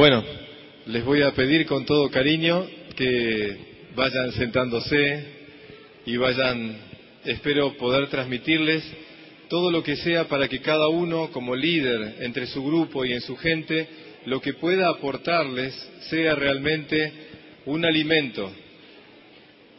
[0.00, 0.24] Bueno,
[0.86, 2.66] les voy a pedir con todo cariño
[2.96, 3.56] que
[3.94, 5.24] vayan sentándose
[6.06, 6.74] y vayan,
[7.26, 8.82] espero poder transmitirles
[9.50, 13.20] todo lo que sea para que cada uno como líder entre su grupo y en
[13.20, 13.86] su gente,
[14.24, 15.74] lo que pueda aportarles
[16.08, 17.12] sea realmente
[17.66, 18.50] un alimento.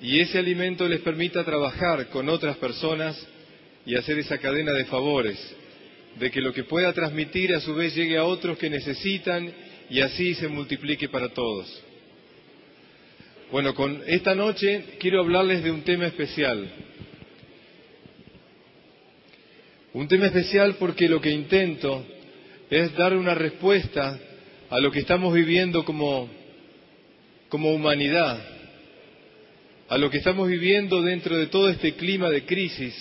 [0.04, 3.18] Y ese alimento les permita trabajar con otras personas
[3.88, 5.40] y hacer esa cadena de favores,
[6.20, 9.52] de que lo que pueda transmitir a su vez llegue a otros que necesitan
[9.92, 11.68] y así se multiplique para todos.
[13.52, 16.66] Bueno, con esta noche quiero hablarles de un tema especial.
[19.92, 22.06] Un tema especial porque lo que intento
[22.70, 24.18] es dar una respuesta
[24.70, 26.30] a lo que estamos viviendo como,
[27.50, 28.42] como humanidad,
[29.90, 32.96] a lo que estamos viviendo dentro de todo este clima de crisis,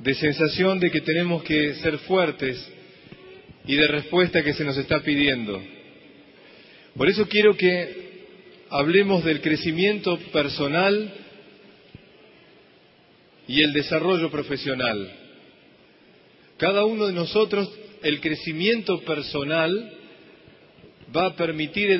[0.00, 2.68] de sensación de que tenemos que ser fuertes
[3.64, 5.62] y de respuesta que se nos está pidiendo.
[6.96, 8.10] Por eso quiero que
[8.68, 11.12] hablemos del crecimiento personal
[13.46, 15.12] y el desarrollo profesional.
[16.56, 17.70] Cada uno de nosotros,
[18.02, 19.92] el crecimiento personal
[21.14, 21.90] va a permitir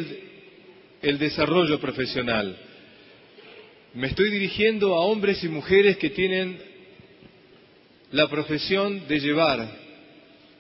[1.03, 2.57] el, desarrollo profesional.
[3.95, 6.59] Me estoy dirigiendo a hombres y mujeres que tienen
[8.13, 9.69] la profesión de llevar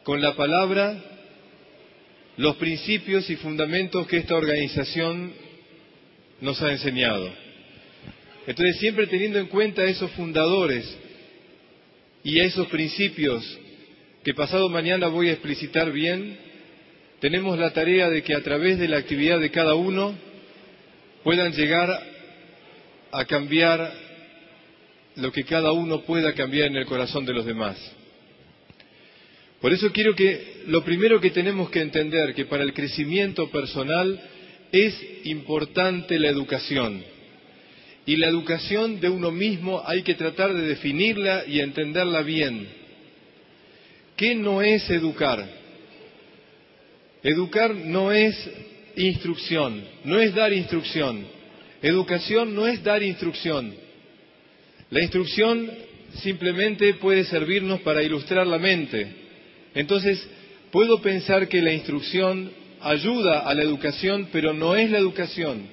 [0.02, 1.09] con la palabra
[2.40, 5.30] los principios y fundamentos que esta organización
[6.40, 7.30] nos ha enseñado.
[8.46, 10.86] Entonces, siempre teniendo en cuenta esos fundadores
[12.24, 13.44] y esos principios
[14.24, 16.38] que pasado mañana voy a explicitar bien,
[17.20, 20.14] tenemos la tarea de que a través de la actividad de cada uno
[21.22, 21.90] puedan llegar
[23.12, 23.92] a cambiar
[25.16, 27.76] lo que cada uno pueda cambiar en el corazón de los demás.
[29.60, 34.20] Por eso quiero que lo primero que tenemos que entender que para el crecimiento personal
[34.72, 34.94] es
[35.24, 37.02] importante la educación.
[38.06, 42.66] Y la educación de uno mismo hay que tratar de definirla y entenderla bien.
[44.16, 45.46] ¿Qué no es educar?
[47.22, 48.34] Educar no es
[48.96, 51.26] instrucción, no es dar instrucción.
[51.82, 53.74] Educación no es dar instrucción.
[54.90, 55.70] La instrucción
[56.14, 59.19] simplemente puede servirnos para ilustrar la mente,
[59.74, 60.26] entonces,
[60.70, 62.50] puedo pensar que la instrucción
[62.80, 65.66] ayuda a la educación, pero no es la educación.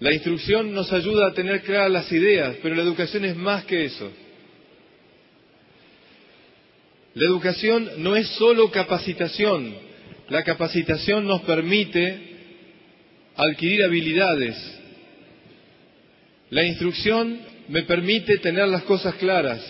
[0.00, 3.84] La instrucción nos ayuda a tener claras las ideas, pero la educación es más que
[3.84, 4.10] eso.
[7.14, 9.74] La educación no es solo capacitación.
[10.28, 12.16] La capacitación nos permite
[13.34, 14.56] adquirir habilidades.
[16.50, 19.60] La instrucción me permite tener las cosas claras.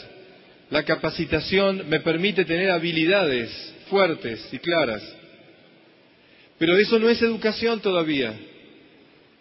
[0.71, 3.51] La capacitación me permite tener habilidades
[3.89, 5.03] fuertes y claras.
[6.59, 8.39] Pero eso no es educación todavía.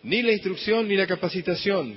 [0.04, 1.96] Ni la instrucción ni la capacitación.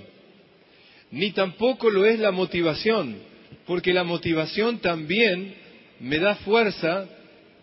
[1.13, 3.19] Ni tampoco lo es la motivación.
[3.67, 5.55] Porque la motivación también
[6.01, 7.07] me da fuerza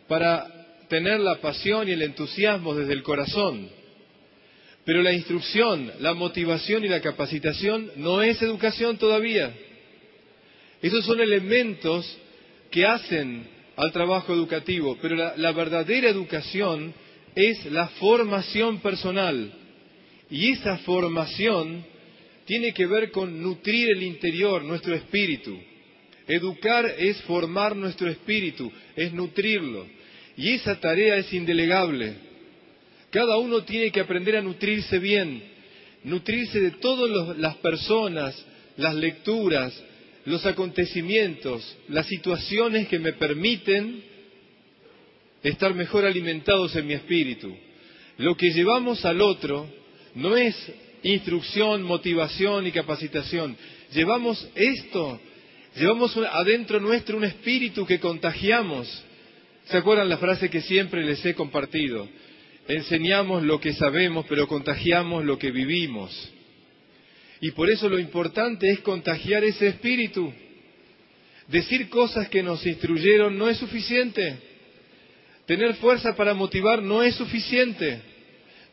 [0.08, 0.48] para
[0.88, 3.68] tener la pasión y el entusiasmo desde el corazón.
[4.86, 9.54] Pero la instrucción, la motivación y la capacitación no es educación todavía.
[10.82, 12.18] Esos son elementos
[12.70, 16.94] que hacen al trabajo educativo, pero la, verdadera educación
[17.36, 19.52] es la formación personal.
[20.30, 21.86] Y esa formación
[22.46, 25.58] tiene que ver con nutrir el interior, nuestro espíritu.
[26.28, 29.86] Educar es formar nuestro espíritu, es nutrirlo.
[30.36, 32.16] Y esa tarea es indelegable.
[33.10, 35.42] Cada uno tiene que aprender a nutrirse bien,
[36.04, 38.46] nutrirse de todas las personas,
[38.76, 39.74] las lecturas,
[40.28, 44.04] los acontecimientos, las situaciones que me permiten
[45.42, 47.56] estar mejor alimentados en mi espíritu.
[48.18, 49.70] Lo que llevamos al otro
[50.16, 50.54] no es
[51.02, 53.56] instrucción, motivación y capacitación.
[53.94, 55.18] Llevamos esto,
[55.78, 58.86] llevamos adentro nuestro un espíritu que contagiamos.
[59.70, 62.06] ¿Se acuerdan la frase que siempre les he compartido?
[62.68, 66.34] Enseñamos lo que sabemos, pero contagiamos lo que vivimos.
[67.42, 70.34] Y por eso lo importante es contagiar ese espíritu.
[71.48, 74.38] Decir cosas que nos instruyeron no es suficiente.
[75.46, 78.02] Tener fuerza para motivar no es suficiente.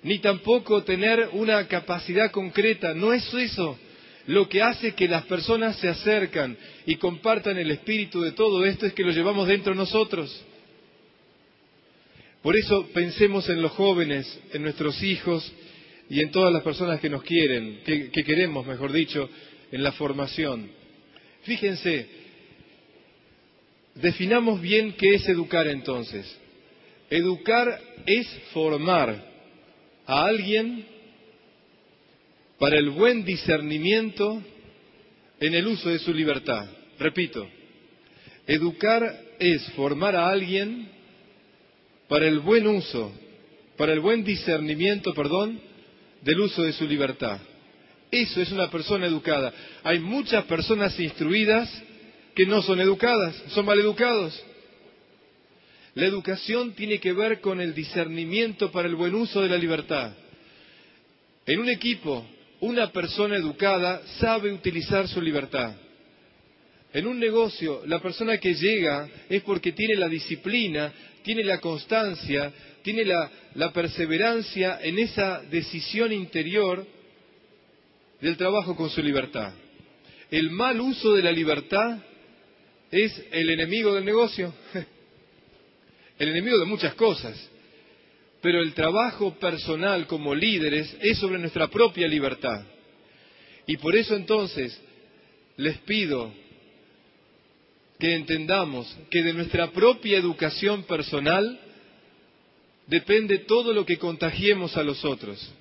[0.02, 2.94] Ni tampoco tener una capacidad concreta.
[2.94, 3.78] No es eso.
[4.26, 6.56] Lo que hace que las personas se acercan
[6.86, 10.44] y compartan el espíritu de todo esto es que lo llevamos dentro de nosotros.
[12.42, 15.50] Por eso pensemos en los jóvenes, en nuestros hijos,
[16.08, 19.28] y en todas las personas que nos quieren, que, queremos, mejor dicho,
[19.72, 20.70] en la formación.
[21.42, 22.06] Fíjense,
[23.94, 26.38] definamos bien qué es educar entonces.
[27.10, 29.24] Educar es formar
[30.06, 30.84] a alguien
[32.58, 34.42] para el buen discernimiento
[35.40, 36.68] en el uso de su libertad.
[36.98, 37.48] Repito,
[38.46, 39.02] educar
[39.38, 40.88] es formar a alguien
[42.08, 43.12] para el buen uso,
[43.76, 45.60] para el buen discernimiento, perdón,
[46.24, 47.38] del uso de su libertad.
[48.10, 49.52] Eso es una persona educada.
[49.82, 51.70] Hay muchas personas instruidas
[52.34, 54.40] que no son educadas, son maleducados.
[55.94, 60.12] La educación tiene que ver con el discernimiento para el buen uso de la libertad.
[61.46, 62.26] En un equipo,
[62.60, 65.74] una persona educada sabe utilizar su libertad.
[66.94, 70.92] En un negocio, la persona que llega es porque tiene la disciplina,
[71.24, 72.52] tiene la constancia,
[72.84, 76.86] tiene la, perseverancia en esa decisión interior
[78.20, 79.54] del trabajo con su libertad.
[80.30, 81.98] El mal uso de la libertad
[82.92, 84.54] es el enemigo del negocio,
[86.18, 87.50] el enemigo de muchas cosas.
[88.40, 92.64] Pero el trabajo personal como líderes es sobre nuestra propia libertad.
[93.66, 94.80] Y por eso entonces
[95.56, 96.43] les pido
[97.98, 101.60] que entendamos que de nuestra propia educación personal
[102.86, 105.52] depende todo lo que contagiemos a los otros.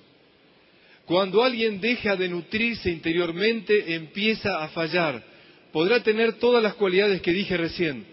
[1.06, 5.22] Cuando alguien deja de nutrirse interiormente, empieza a fallar.
[5.72, 8.06] Podrá tener todas las cualidades que dije recién,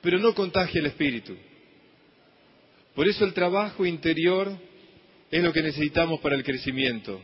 [0.00, 1.36] pero no contagia el espíritu.
[2.94, 4.56] Por eso el trabajo interior
[5.30, 7.20] es lo que necesitamos para el crecimiento.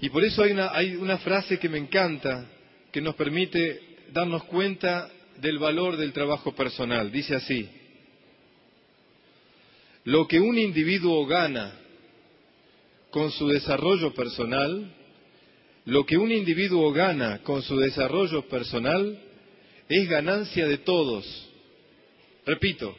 [0.00, 2.46] Y por eso hay una, hay una frase que me encanta,
[2.92, 3.80] que nos permite
[4.12, 5.10] darnos cuenta
[5.40, 7.10] del valor del trabajo personal.
[7.10, 7.68] Dice así,
[10.04, 11.72] lo que un individuo gana
[13.10, 14.94] con su desarrollo personal,
[15.84, 19.20] lo que un individuo gana con su desarrollo personal
[19.88, 21.26] es ganancia de todos.
[22.46, 22.96] Repito,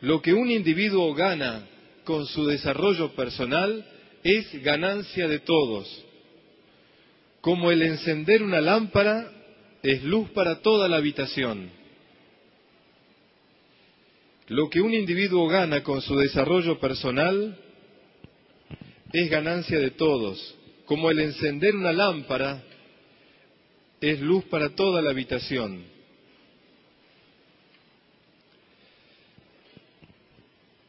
[0.00, 1.66] lo que un individuo gana
[2.04, 3.84] con su desarrollo personal
[4.22, 6.04] es ganancia de todos.
[7.40, 9.30] Como el encender una lámpara
[9.82, 11.70] es luz para toda la habitación.
[14.48, 17.58] Lo que un individuo gana con su desarrollo personal
[19.12, 22.62] es ganancia de todos, como el encender una lámpara
[24.00, 25.84] es luz para toda la habitación.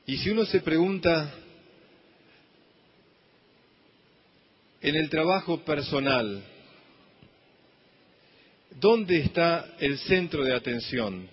[0.06, 1.34] Y si uno se pregunta,
[4.84, 6.44] en el trabajo personal,
[8.80, 11.28] ¿dónde está el centro de atención?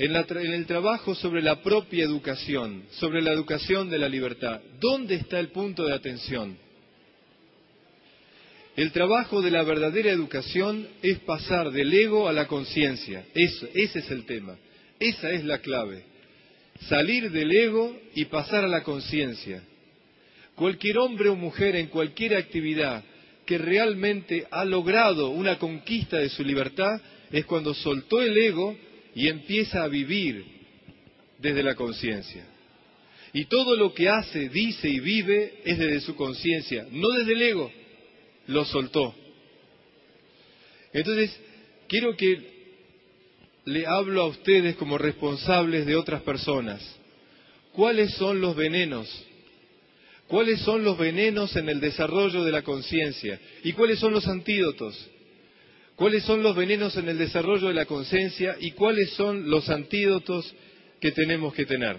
[0.00, 4.60] en, el trabajo sobre la propia educación, sobre la educación de la libertad.
[4.80, 6.56] ¿Dónde está el punto de atención?
[8.76, 13.26] El trabajo de la verdadera educación es pasar del ego a la conciencia.
[13.34, 14.56] Ese es el tema.
[14.98, 16.04] Esa es la clave.
[16.88, 19.62] Salir del ego y pasar a la conciencia.
[20.54, 23.02] Cualquier hombre o mujer en cualquier actividad
[23.46, 27.00] que realmente ha logrado una conquista de su libertad
[27.32, 28.76] es cuando soltó el ego
[29.14, 30.44] y empieza a vivir
[31.38, 32.46] desde la conciencia.
[33.32, 37.42] Y todo lo que hace, dice y vive es desde su conciencia, no desde el
[37.42, 37.72] ego.
[38.46, 39.14] Lo soltó.
[40.92, 41.38] Entonces,
[41.88, 42.60] quiero que
[43.64, 46.80] le hablo a ustedes como responsables de otras personas.
[47.72, 49.08] ¿Cuáles son los venenos?
[50.30, 53.38] ¿Cuáles son los venenos en el desarrollo de la conciencia?
[53.64, 55.10] ¿Y cuáles son los antídotos?
[56.00, 60.50] cuáles son los venenos en el desarrollo de la conciencia y cuáles son los antídotos
[60.98, 61.98] que tenemos que tener.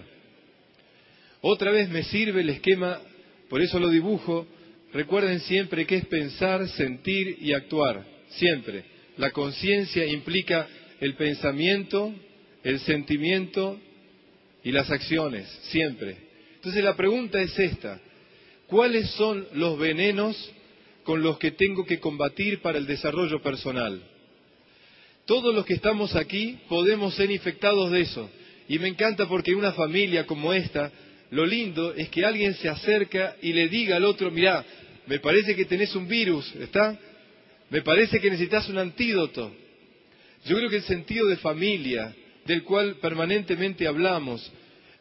[1.42, 3.00] Otra vez me sirve el esquema,
[3.48, 4.48] por eso lo dibujo.
[4.92, 8.86] Recuerden siempre que es pensar, sentir y actuar, siempre.
[9.18, 10.68] La conciencia implica
[11.00, 12.12] el pensamiento,
[12.64, 13.80] el sentimiento
[14.64, 16.18] y las acciones, siempre.
[16.56, 18.02] Entonces la pregunta es esta,
[18.72, 20.36] ¿cuáles son los venenos
[21.04, 24.02] con los que tengo que combatir para el desarrollo personal.
[25.26, 28.30] Todos los que estamos aquí podemos ser infectados de eso.
[28.68, 30.92] Y me encanta porque una familia como esta,
[31.32, 34.66] lo lindo es que alguien se acerca y le diga al otro, mira,
[35.08, 36.98] me parece que tenés un virus, ¿está?
[37.70, 39.54] Me parece que necesitas un antídoto.
[40.46, 44.52] Yo creo que el sentido de familia, del cual permanentemente hablamos,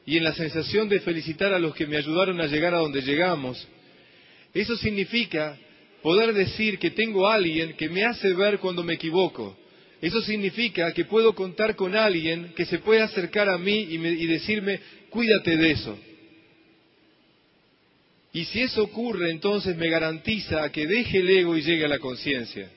[0.07, 3.03] y en la sensación de felicitar a los que me ayudaron a llegar a donde
[3.03, 3.67] llegamos,
[4.55, 5.59] eso significa
[6.03, 9.57] poder decir que tengo a alguien que me hace ver cuando me equivoco.
[10.01, 14.81] Eso significa que puedo contar con alguien que se puede acercar a mí y, decirme,
[15.11, 15.99] cuídate de eso.
[18.33, 21.99] Y si eso ocurre, entonces me garantiza que deje el ego y llegue a la
[21.99, 22.71] conciencia.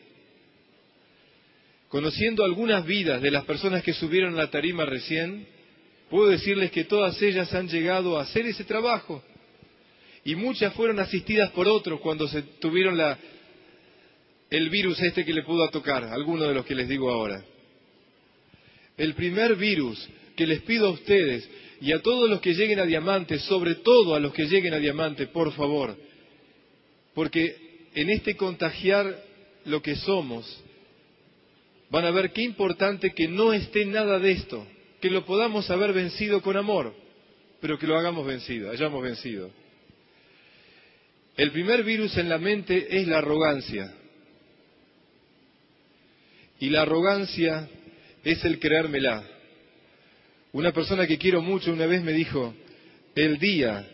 [1.88, 5.46] conociendo algunas vidas de las personas que subieron la tarima recién,
[6.14, 9.24] puedo decirles que todas ellas han llegado a hacer ese trabajo.
[10.24, 13.00] Y muchas fueron asistidas por otros cuando se tuvieron
[14.52, 17.44] el virus este que le pudo tocar, alguno de los que les digo ahora.
[18.96, 21.50] El primer virus que les pido a ustedes
[21.82, 24.78] y a todos los que lleguen a diamante, sobre todo a los que lleguen a
[24.78, 25.98] diamante, por favor,
[27.16, 29.20] porque en este contagiar
[29.66, 30.64] lo que somos,
[31.90, 34.68] van a ver qué importante que no esté nada de esto,
[35.04, 36.96] que lo podamos haber vencido con amor,
[37.60, 39.52] pero que lo hagamos vencido, hayamos vencido.
[41.36, 43.94] El primer virus en la mente es la arrogancia.
[46.58, 47.68] Y la arrogancia
[48.24, 49.28] es el creérmela.
[50.54, 52.56] Una persona que quiero mucho una vez me dijo,
[53.14, 53.86] el día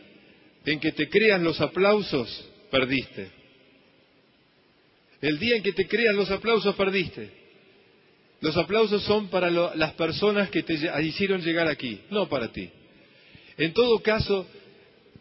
[0.64, 3.32] en que te creas los aplausos, perdiste.
[5.22, 7.39] El día en que te creas los aplausos, perdiste.
[8.42, 12.70] Los aplausos son para las personas que te hicieron llegar aquí, no para ti.
[13.58, 14.48] En todo caso,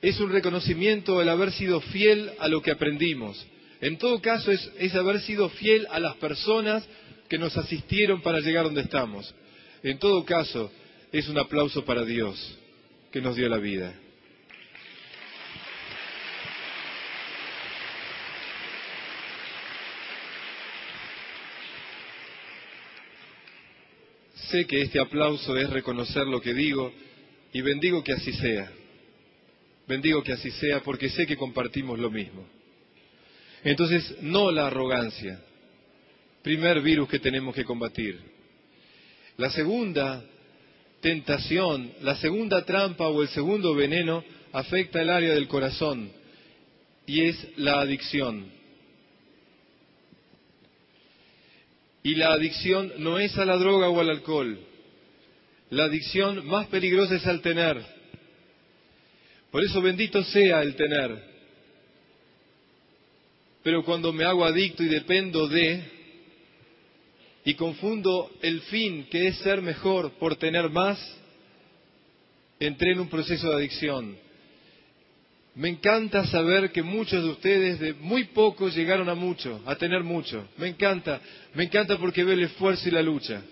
[0.01, 3.45] es un reconocimiento el haber sido fiel a lo que aprendimos.
[3.81, 6.87] En todo caso, es, es haber sido fiel a las personas
[7.29, 9.35] que nos asistieron para llegar donde estamos.
[9.83, 10.71] En todo caso,
[11.11, 12.59] es un aplauso para Dios
[13.11, 13.95] que nos dio la vida.
[24.51, 26.93] Sé que este aplauso es reconocer lo que digo
[27.53, 28.71] y bendigo que así sea.
[29.87, 32.47] Bendigo que así sea porque sé que compartimos lo mismo.
[33.65, 35.41] Entonces, no la arrogancia,
[36.43, 38.19] primer virus que tenemos que combatir.
[39.37, 40.25] La segunda
[41.01, 46.11] tentación, la segunda trampa o el segundo veneno afecta el área del corazón
[47.07, 48.58] y es la adicción.
[52.03, 54.59] Y la adicción no es a la droga o al alcohol.
[55.71, 57.85] La adicción más peligrosa es al tener.
[59.51, 61.29] Por eso bendito sea el tener.
[63.63, 65.83] Pero cuando me hago adicto y dependo de,
[67.45, 70.99] y confundo el fin, que es ser mejor, por tener más,
[72.61, 74.28] entré en un proceso de adicción.
[75.59, 80.05] Me encanta saber que muchos de ustedes de muy poco llegaron a mucho, a tener
[80.05, 80.47] mucho.
[80.57, 81.21] Me encanta,
[81.53, 83.43] me encanta porque veo el esfuerzo y la lucha.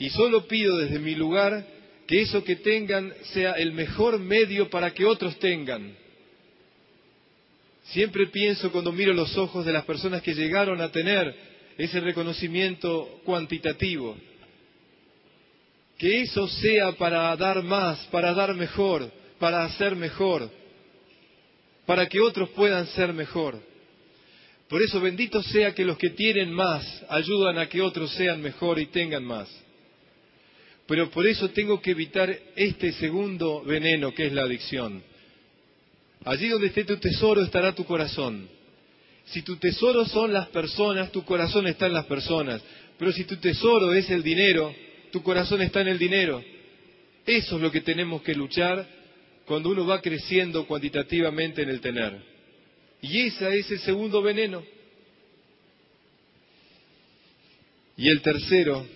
[0.00, 1.64] Y solo pido desde mi lugar
[2.08, 5.94] que eso que tengan sea el mejor medio para que otros tengan.
[7.84, 11.32] Siempre pienso cuando miro los ojos de las personas que llegaron a tener
[11.78, 14.16] ese reconocimiento cuantitativo.
[15.98, 20.50] Que eso sea para dar más, para dar mejor, para hacer mejor,
[21.90, 23.60] para que otros puedan ser mejor.
[24.68, 28.78] Por eso bendito sea que los que tienen más ayudan a que otros sean mejor
[28.78, 29.48] y tengan más.
[30.86, 35.02] Pero por eso tengo que evitar este segundo veneno que es la adicción.
[36.24, 38.48] Allí donde esté tu tesoro estará tu corazón.
[39.24, 42.62] Si tu tesoro son las personas, tu corazón está en las personas.
[43.00, 44.72] Pero si tu tesoro es el dinero,
[45.10, 46.40] tu corazón está en el dinero.
[47.26, 48.99] Eso es lo que tenemos que luchar
[49.50, 52.22] cuando uno va creciendo cuantitativamente en el tener.
[53.02, 54.62] Y ese es el segundo veneno.
[57.96, 58.86] Y el tercero,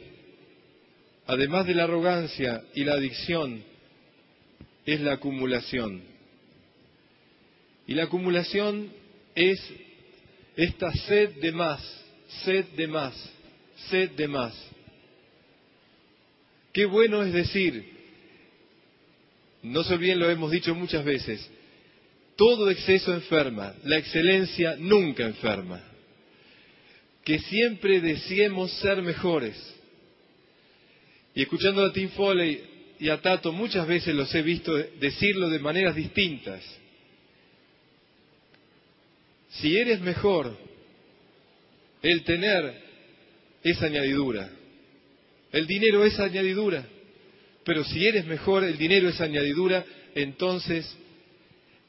[1.27, 3.65] además de la arrogancia y la adicción,
[4.87, 6.05] es la acumulación.
[7.89, 8.93] Y la acumulación
[9.35, 9.59] es
[10.55, 12.05] esta sed de más,
[12.45, 13.33] sed de más,
[13.91, 14.55] sed de más.
[16.73, 17.94] Qué bueno es decir,
[19.64, 21.50] no se olviden, lo hemos dicho muchas veces,
[22.37, 25.83] todo exceso enferma, la excelencia nunca enferma.
[27.25, 29.56] Que siempre deseemos ser mejores.
[31.35, 32.62] Y escuchando a Tim Foley
[32.99, 36.62] y a Tato, muchas veces los he visto decirlo de maneras distintas.
[39.49, 40.56] Si eres mejor,
[42.02, 42.83] el tener
[43.62, 44.50] es añadidura.
[45.52, 46.87] El dinero es añadidura.
[47.64, 50.97] Pero si eres mejor, el dinero es añadidura, entonces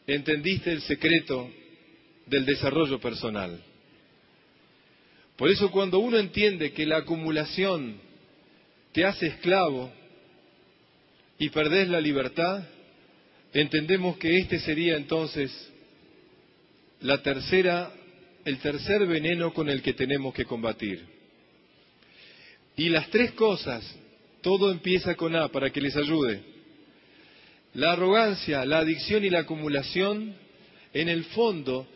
[0.08, 1.50] entendiste el secreto
[2.25, 3.62] del desarrollo personal.
[5.36, 8.00] Por eso cuando uno entiende que la acumulación
[8.94, 9.91] te hace esclavo
[11.38, 12.63] y perdés la libertad,
[13.53, 15.51] entendemos que este sería entonces
[17.01, 17.91] la tercera,
[18.46, 21.05] el tercer veneno con el que tenemos que combatir.
[22.77, 23.84] Y las tres cosas,
[24.46, 26.40] todo empieza con A para que les ayude.
[27.74, 30.36] La arrogancia, la adicción y la acumulación,
[30.94, 31.88] en el fondo,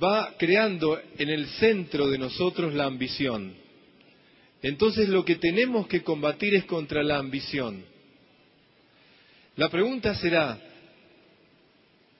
[0.00, 3.52] va creando en el centro de nosotros la ambición.
[4.62, 7.84] entonces lo que tenemos que combatir es contra la ambición.
[9.56, 10.56] La pregunta será,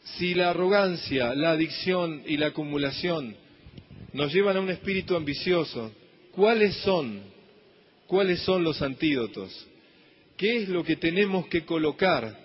[0.02, 3.37] si la arrogancia, la adicción y la acumulación
[4.12, 5.92] nos llevan a un espíritu ambicioso,
[6.32, 7.38] ¿cuáles son?
[8.08, 9.66] ¿Cuáles son los antídotos?
[10.38, 12.38] ¿Qué es lo que tenemos que colocar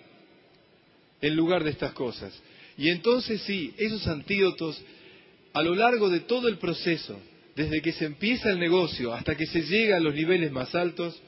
[1.22, 2.38] en lugar de estas cosas?
[2.76, 4.78] Y entonces sí, esos antídotos,
[5.54, 7.18] a lo largo de todo el proceso,
[7.56, 11.18] desde que se empieza el negocio hasta que se llega a los niveles más altos,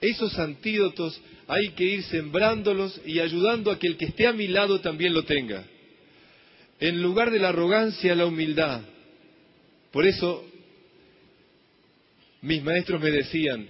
[0.00, 4.46] esos antídotos hay que ir sembrándolos y ayudando a que el que esté a mi
[4.46, 5.64] lado también lo tenga.
[6.78, 8.82] En lugar de la arrogancia, la humildad.
[9.90, 10.44] Por eso
[12.44, 13.66] mis maestros me decían,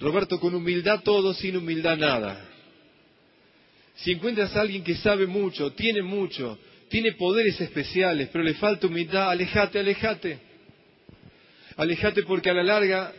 [0.00, 2.42] Roberto, con humildad todo, sin humildad nada.
[3.96, 8.86] Si encuentras a alguien que sabe mucho, tiene mucho, tiene poderes especiales, pero le falta
[8.86, 10.38] humildad, alejate, alejate.
[11.76, 13.12] Alejate porque a la larga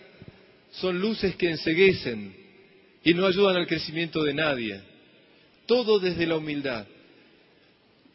[0.71, 2.35] son luces que enseguecen
[3.03, 4.81] y no ayudan al crecimiento de nadie.
[5.67, 6.87] Todo desde la humildad.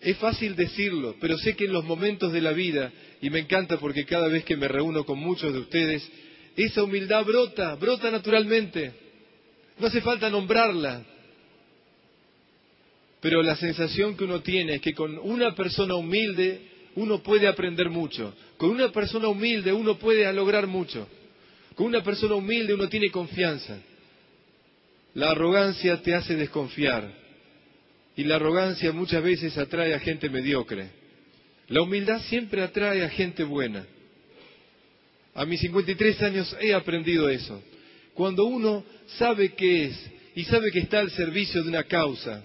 [0.01, 3.79] Es fácil decirlo, pero sé que en los momentos de la vida, y me encanta
[3.79, 6.11] porque cada vez que me reúno con muchos de ustedes,
[6.57, 8.93] esa humildad brota, brota naturalmente.
[9.79, 11.05] No hace falta nombrarla.
[13.21, 16.61] Pero la sensación que uno tiene es que con una persona humilde
[16.95, 18.35] uno puede aprender mucho.
[18.57, 21.09] Con una persona humilde uno puede lograr mucho.
[21.75, 23.79] Con una persona humilde uno tiene confianza.
[25.15, 27.11] La arrogancia te hace desconfiar.
[28.17, 30.91] Y la arrogancia muchas veces atrae a gente mediocre.
[31.69, 33.87] La humildad siempre atrae a gente buena.
[35.35, 37.63] A mis 53 años he aprendido eso.
[38.15, 38.85] Cuando uno
[39.19, 42.43] sabe qué es y sabe que está al servicio de una causa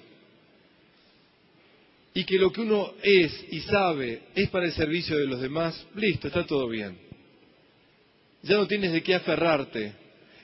[2.14, 5.86] y que lo que uno es y sabe es para el servicio de los demás,
[5.96, 6.98] listo, está todo bien.
[8.42, 9.94] Ya no tienes de qué aferrarte.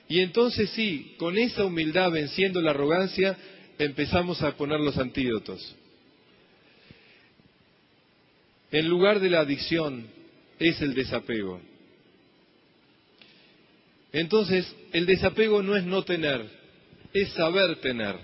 [0.08, 3.36] Y entonces sí, con esa humildad venciendo la arrogancia,
[3.78, 5.74] empezamos a poner los antídotos.
[8.70, 10.06] En lugar de la adicción
[10.60, 11.60] es el desapego.
[14.12, 16.44] Entonces, el desapego no es no tener,
[17.12, 18.16] es saber tener.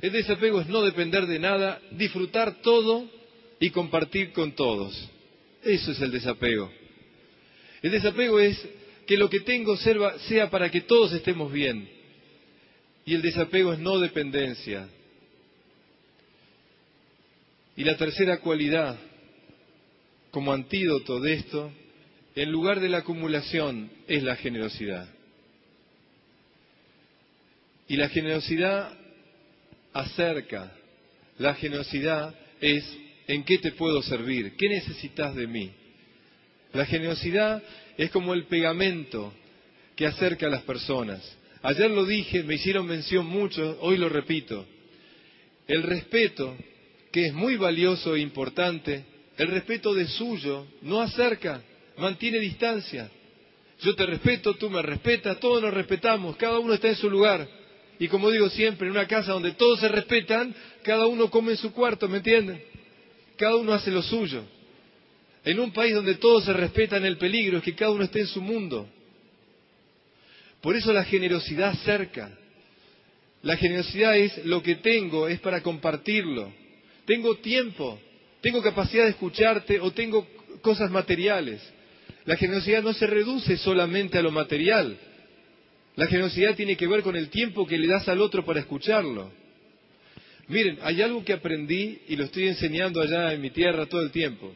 [0.00, 3.10] El desapego es no depender de nada, disfrutar todo
[3.60, 4.94] y compartir con todos.
[5.62, 6.70] Eso es el desapego.
[7.82, 8.56] El desapego es
[9.06, 11.88] que lo que tengo sea para que todos estemos bien.
[13.04, 14.88] Y el desapego es no dependencia.
[17.76, 18.98] Y la tercera cualidad,
[20.30, 21.72] como antídoto de esto,
[22.34, 25.08] en lugar de la acumulación, es la generosidad.
[27.88, 28.96] Y la generosidad
[29.92, 30.72] acerca.
[31.38, 32.84] La generosidad es
[33.26, 35.70] en qué te puedo servir, qué necesitas de mí.
[36.72, 37.62] La generosidad
[37.96, 39.32] es como el pegamento
[39.96, 41.20] que acerca a las personas.
[41.62, 44.64] Ayer lo dije, me hicieron mención mucho, hoy lo repito.
[45.66, 46.56] El respeto,
[47.10, 49.04] que es muy valioso e importante,
[49.36, 51.62] el respeto de suyo no acerca,
[51.98, 53.10] mantiene distancia.
[53.80, 57.46] Yo te respeto, tú me respetas, todos nos respetamos, cada uno está en su lugar.
[57.98, 61.58] Y como digo siempre, en una casa donde todos se respetan, cada uno come en
[61.58, 62.62] su cuarto, ¿me entienden?
[63.36, 64.44] Cada uno hace lo suyo.
[65.44, 68.26] En un país donde todos se respetan, el peligro es que cada uno esté en
[68.26, 68.88] su mundo.
[70.60, 72.36] Por eso la generosidad cerca.
[73.42, 76.52] La generosidad es lo que tengo, es para compartirlo.
[77.06, 77.98] Tengo tiempo,
[78.40, 80.26] tengo capacidad de escucharte o tengo
[80.60, 81.62] cosas materiales.
[82.24, 84.98] La generosidad no se reduce solamente a lo material.
[85.96, 89.32] La generosidad tiene que ver con el tiempo que le das al otro para escucharlo.
[90.48, 94.10] Miren, hay algo que aprendí y lo estoy enseñando allá en mi tierra todo el
[94.10, 94.52] tiempo.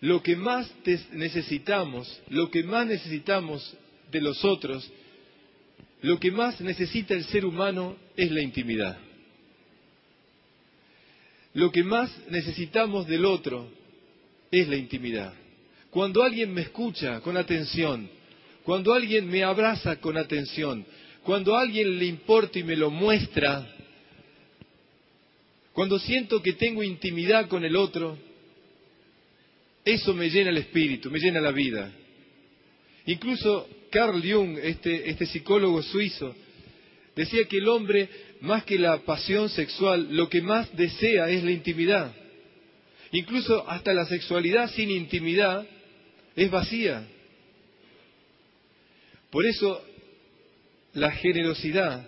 [0.00, 0.72] Lo que más
[1.12, 3.76] necesitamos, lo que más necesitamos
[4.10, 4.90] de los otros,
[6.02, 8.98] lo que más necesita el ser humano es la intimidad.
[11.54, 13.70] Lo que más necesitamos del otro
[14.50, 15.34] es la intimidad.
[15.92, 18.08] Cuando alguien me escucha con atención,
[18.62, 20.86] cuando alguien me abraza con atención,
[21.22, 23.70] cuando a alguien le importa y me lo muestra,
[25.74, 28.16] cuando siento que tengo intimidad con el otro,
[29.84, 31.92] eso me llena el espíritu, me llena la vida.
[33.04, 36.34] Incluso Carl Jung, este, este psicólogo suizo,
[37.14, 38.08] decía que el hombre,
[38.40, 42.14] más que la pasión sexual, lo que más desea es la intimidad.
[43.10, 45.66] Incluso hasta la sexualidad sin intimidad
[46.36, 47.06] es vacía.
[49.30, 49.82] Por eso
[50.94, 52.06] la generosidad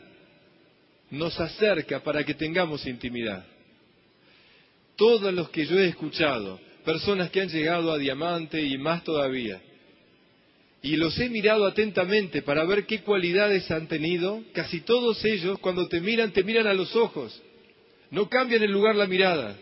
[1.10, 3.46] nos acerca para que tengamos intimidad.
[4.96, 9.60] Todos los que yo he escuchado, personas que han llegado a diamante y más todavía,
[10.82, 15.88] y los he mirado atentamente para ver qué cualidades han tenido, casi todos ellos cuando
[15.88, 17.42] te miran, te miran a los ojos,
[18.10, 19.56] no cambian el lugar la mirada.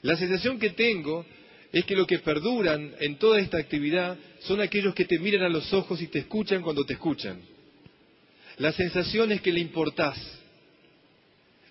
[0.00, 1.26] La sensación que tengo
[1.72, 5.48] es que lo que perduran en toda esta actividad son aquellos que te miran a
[5.48, 7.40] los ojos y te escuchan cuando te escuchan.
[8.58, 10.18] La sensación es que le importás.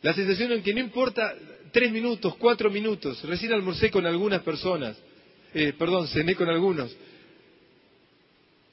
[0.02, 1.34] La sensación en que no importa
[1.72, 3.24] tres minutos, cuatro minutos.
[3.24, 4.98] Recién almorcé con algunas personas,
[5.54, 6.96] eh, perdón, cené con algunos.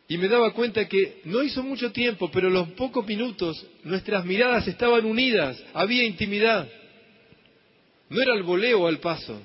[0.09, 4.69] Y me daba cuenta que no hizo mucho tiempo, pero los pocos minutos nuestras miradas
[4.69, 6.69] estaban unidas, había intimidad.
[8.11, 9.41] No era el voleo al paso.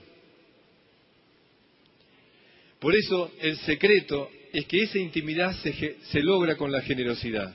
[2.79, 7.53] Por eso el secreto es que esa intimidad se, logra con la generosidad.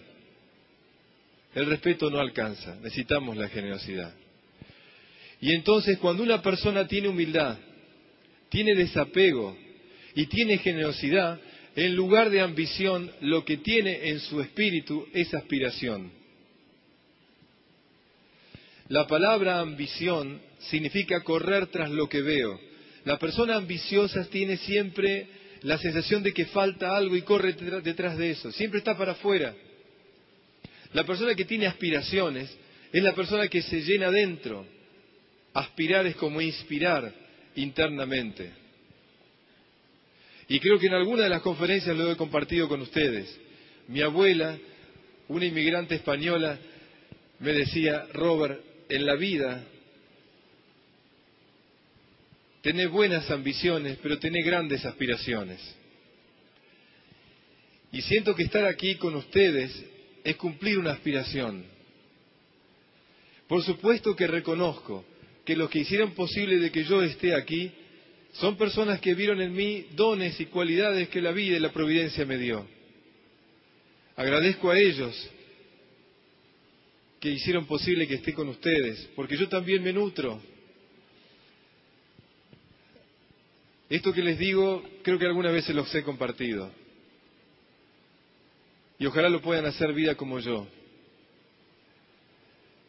[1.55, 4.15] El respeto no alcanza, necesitamos la generosidad.
[5.41, 7.59] Y entonces cuando una persona tiene humildad,
[8.49, 9.57] tiene desapego
[10.15, 11.41] y tiene generosidad,
[11.75, 16.13] en lugar de ambición, lo que tiene en su espíritu es aspiración.
[18.89, 22.61] La palabra ambición significa correr tras lo que veo.
[23.05, 25.27] La persona ambiciosa tiene siempre
[25.63, 29.55] la sensación de que falta algo y corre detrás de eso, siempre está para afuera.
[30.93, 32.55] La persona que tiene aspiraciones
[32.93, 34.67] es la persona que se llena dentro.
[35.55, 37.13] Aspirar es como inspirar
[37.57, 38.51] internamente.
[40.49, 43.35] Y creo que en alguna de las conferencias lo he compartido con ustedes.
[43.89, 44.59] Mi abuela,
[45.29, 46.59] una inmigrante española,
[47.39, 49.65] me decía, Robert, en la vida
[52.63, 55.61] tenés buenas ambiciones, pero tenés grandes aspiraciones.
[57.93, 59.85] Y siento que estar aquí con ustedes
[60.25, 61.65] es cumplir una aspiración.
[63.49, 65.05] Por supuesto que reconozco
[65.45, 67.71] que los que hicieron posible de que yo esté aquí
[68.33, 72.25] son personas que vieron en mí dones y cualidades que la vida y la providencia
[72.25, 72.67] me dio.
[74.17, 75.31] Agradezco a ellos
[77.21, 80.41] que hicieron posible que esté con ustedes, porque yo también me nutro.
[83.93, 86.73] Esto que les digo, creo que algunas veces los he compartido
[88.99, 90.67] y ojalá lo puedan hacer vida como yo.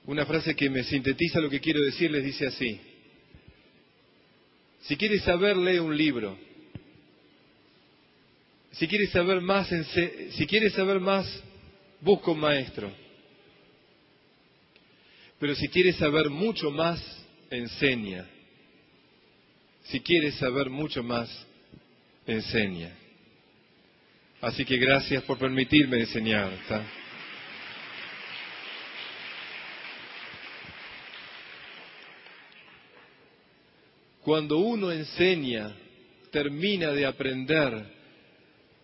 [0.05, 2.79] Una frase que me sintetiza lo que quiero decirles dice así.
[4.83, 6.37] Si quieres saber, lee un libro.
[8.71, 9.67] Si quieres saber más,
[10.31, 11.27] si quieres saber más,
[11.99, 12.89] busca un maestro.
[15.37, 17.03] Pero si quieres saber mucho más,
[17.49, 18.25] enseña.
[19.83, 21.29] Si quieres saber mucho más,
[22.25, 22.95] enseña.
[24.41, 26.51] Así que gracias por permitirme enseñar.
[34.21, 35.75] Cuando uno enseña,
[36.31, 37.85] termina de aprender,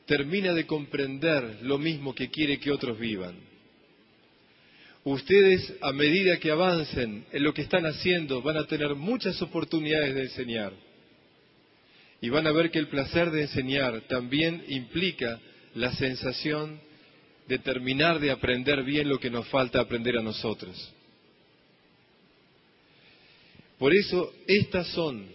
[0.06, 3.36] termina de comprender lo mismo que quiere que otros vivan.
[5.06, 10.14] Ustedes, a medida que avancen en lo que están haciendo, van a tener muchas oportunidades
[10.14, 10.89] de enseñar.
[12.22, 15.40] Y van a ver que el placer de enseñar también implica
[15.76, 16.80] la sensación
[17.48, 20.94] de terminar de aprender bien lo que nos falta aprender a nosotros.
[23.78, 25.26] Por eso estas son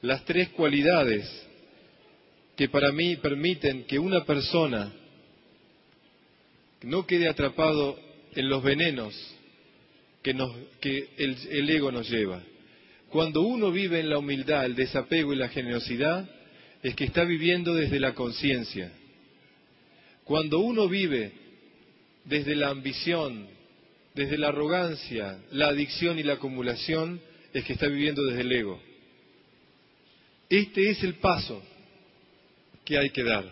[0.00, 1.28] las tres cualidades
[2.56, 4.92] que para mí permiten que una persona
[6.82, 7.98] no quede atrapado
[8.34, 9.14] en los venenos
[10.22, 12.42] que, el ego nos lleva.
[13.10, 16.28] Cuando uno vive en la humildad, el desapego y la generosidad,
[16.82, 18.92] es que está viviendo desde la conciencia.
[20.24, 21.32] Cuando uno vive
[22.24, 23.48] desde la ambición,
[24.14, 27.20] desde la arrogancia, la adicción y la acumulación,
[27.52, 28.80] es que está viviendo desde el ego.
[30.50, 31.62] Este es el paso
[32.84, 33.44] que hay que dar.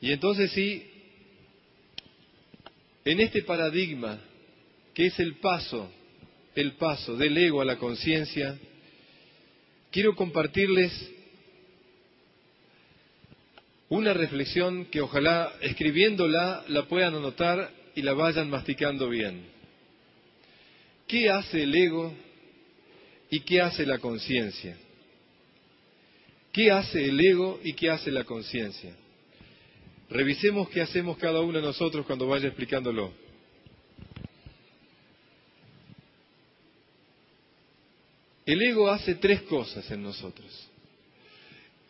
[0.00, 0.86] Y entonces sí,
[3.04, 4.20] en este paradigma,
[4.92, 5.90] que es el paso,
[6.56, 8.58] el paso del ego a la conciencia,
[9.92, 10.90] quiero compartirles
[13.88, 19.44] una reflexión que ojalá escribiéndola la puedan anotar y la vayan masticando bien.
[21.06, 22.12] ¿Qué hace el ego
[23.30, 24.76] y qué hace la conciencia?
[26.52, 28.96] ¿Qué hace el ego y qué hace la conciencia?
[30.08, 33.25] Revisemos qué hacemos cada uno de nosotros cuando vaya explicándolo.
[38.46, 40.68] El ego hace tres cosas en nosotros.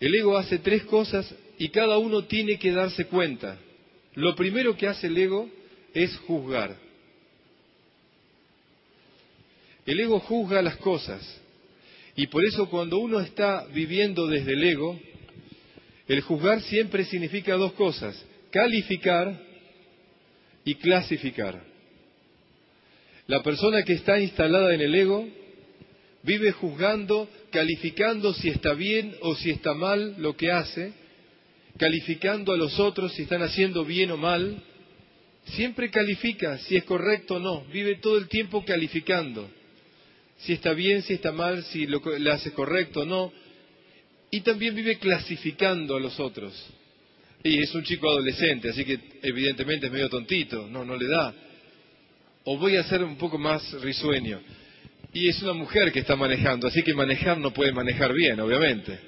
[0.00, 3.58] El ego hace tres cosas y cada uno tiene que darse cuenta.
[4.14, 5.48] Lo primero que hace el ego
[5.92, 6.76] es juzgar.
[9.84, 11.22] El ego juzga las cosas.
[12.16, 14.98] Y por eso cuando uno está viviendo desde el ego,
[16.08, 19.40] El juzgar siempre significa dos cosas, calificar
[20.64, 21.60] y clasificar.
[23.26, 25.28] La persona que está instalada en el ego
[26.26, 30.92] vive juzgando, calificando si está bien o si está mal lo que hace,
[31.78, 34.62] calificando a los otros si están haciendo bien o mal,
[35.44, 39.48] siempre califica si es correcto o no, vive todo el tiempo calificando
[40.38, 43.32] si está bien, si está mal, si lo le hace correcto o no,
[44.30, 46.52] y también vive clasificando a los otros.
[47.42, 51.34] Y es un chico adolescente, así que evidentemente es medio tontito, no, no le da.
[52.44, 54.40] O voy a ser un poco más risueño.
[55.16, 58.98] Y es una mujer que está manejando, así que manejar no puede manejar bien, obviamente.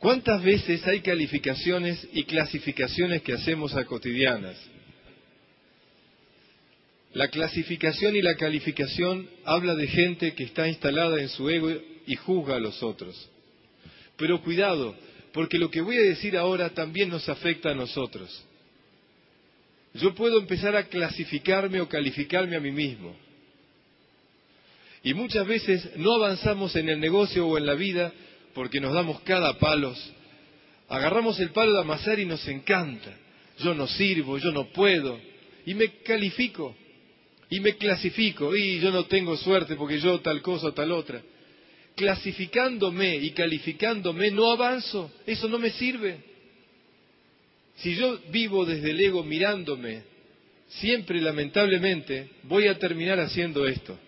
[0.00, 4.56] ¿Cuántas veces hay calificaciones y clasificaciones que hacemos a cotidianas?
[7.12, 11.70] La clasificación y la calificación habla de gente que está instalada en su ego
[12.04, 13.30] y juzga a los otros.
[14.16, 14.96] Pero cuidado,
[15.32, 18.44] porque lo que voy a decir ahora también nos afecta a nosotros.
[19.94, 23.16] Yo puedo empezar a clasificarme o calificarme a mí mismo.
[25.04, 28.12] Y muchas veces no avanzamos en el negocio o en la vida
[28.54, 29.98] porque nos damos cada palos.
[30.88, 33.12] Agarramos el palo de amasar y nos encanta.
[33.58, 35.18] Yo no sirvo, yo no puedo.
[35.66, 36.76] Y me califico
[37.50, 38.54] y me clasifico.
[38.54, 41.22] Y yo no tengo suerte porque yo tal cosa o tal otra
[41.94, 45.10] clasificándome y calificándome, no avanzo.
[45.26, 46.18] Eso no me sirve.
[47.76, 50.02] Si yo vivo desde el ego mirándome,
[50.68, 53.98] siempre lamentablemente voy a terminar haciendo esto,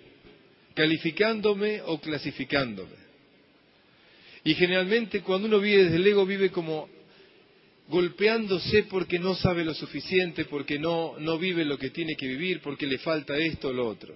[0.75, 3.05] calificándome o clasificándome.
[4.45, 6.89] Y generalmente cuando uno vive desde el ego vive como
[7.89, 12.61] golpeándose porque no sabe lo suficiente, porque no, no vive lo que tiene que vivir,
[12.61, 14.15] porque le falta esto o lo otro.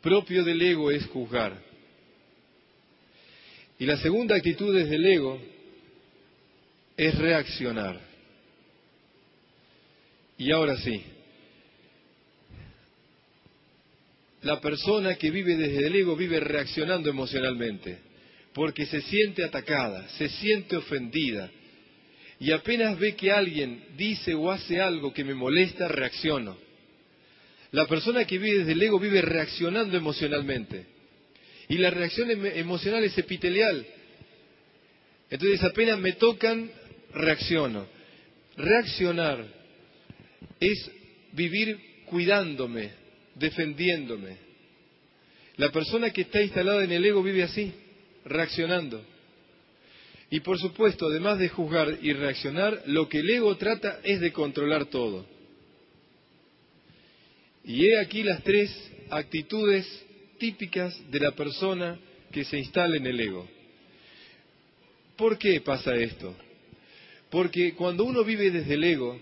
[0.00, 1.60] propio del ego es juzgar.
[3.78, 5.40] Y la segunda actitud desde el ego
[6.96, 8.00] es reaccionar.
[10.36, 11.02] Y ahora sí,
[14.48, 17.98] la persona que vive desde el ego vive reaccionando emocionalmente,
[18.54, 21.50] porque se siente atacada, se siente ofendida,
[22.40, 26.56] y apenas ve que alguien dice o hace algo que me molesta, reacciono.
[27.72, 30.86] La persona que vive desde el ego vive reaccionando emocionalmente.
[31.68, 33.86] Y la reacción em-, emocional es epitelial.
[35.28, 36.70] Entonces apenas me tocan,
[37.12, 37.86] reacciono.
[38.56, 39.44] Reaccionar
[40.58, 40.90] es
[41.32, 43.07] vivir cuidándome,
[43.38, 44.36] defendiéndome.
[45.56, 47.72] La persona que está instalada en el ego vive así,
[48.24, 49.04] reaccionando.
[50.30, 54.32] Y por supuesto, además de juzgar y reaccionar, lo que el ego trata es de
[54.32, 55.26] controlar todo.
[57.64, 58.70] Y he aquí las tres
[59.10, 59.86] actitudes
[60.38, 61.98] típicas de la persona
[62.30, 63.48] que se instala en el ego.
[65.16, 66.34] ¿Por qué pasa esto?
[67.30, 69.18] Porque cuando uno vive desde el ego,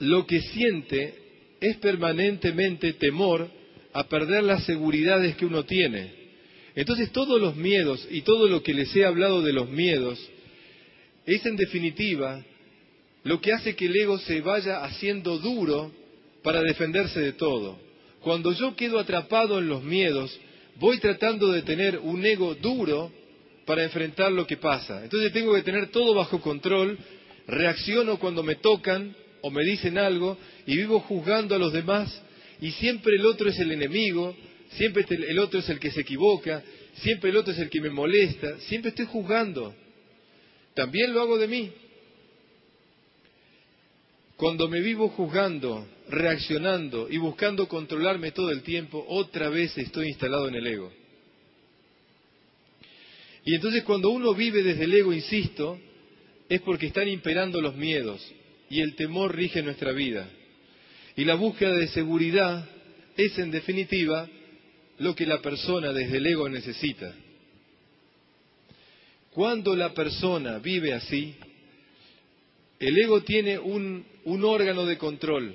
[0.00, 1.14] lo que siente
[1.68, 3.48] es permanentemente temor
[3.92, 6.12] a perder las seguridades que uno tiene.
[6.74, 10.18] Entonces todos los miedos y todo lo que les he hablado de los miedos
[11.24, 12.44] es en definitiva
[13.24, 15.90] lo que hace que el ego se vaya haciendo duro
[16.42, 17.78] para defenderse de todo.
[18.20, 20.38] Cuando yo quedo atrapado en los miedos,
[20.76, 23.10] voy tratando de tener un ego duro
[23.64, 25.02] para enfrentar lo que pasa.
[25.02, 26.98] Entonces tengo que tener todo bajo control,
[27.48, 29.16] reacciono cuando me tocan
[29.46, 32.20] o me dicen algo y vivo juzgando a los demás
[32.60, 34.36] y siempre el otro es el enemigo,
[34.70, 37.90] siempre el otro es el que se equivoca, siempre el otro es el que me
[37.90, 39.72] molesta, siempre estoy juzgando.
[40.74, 41.70] También lo hago de mí.
[44.36, 50.48] Cuando me vivo juzgando, reaccionando y buscando controlarme todo el tiempo, otra vez estoy instalado
[50.48, 50.92] en el ego.
[53.44, 55.78] Y entonces cuando uno vive desde el ego, insisto,
[56.48, 58.20] es porque están imperando los miedos
[58.68, 60.28] y el temor rige nuestra vida.
[61.16, 62.68] Y la búsqueda de seguridad
[63.16, 64.28] es en definitiva
[64.98, 67.14] lo que la persona desde el ego necesita.
[69.30, 71.34] Cuando la persona vive así,
[72.78, 75.54] el ego tiene un, órgano de control.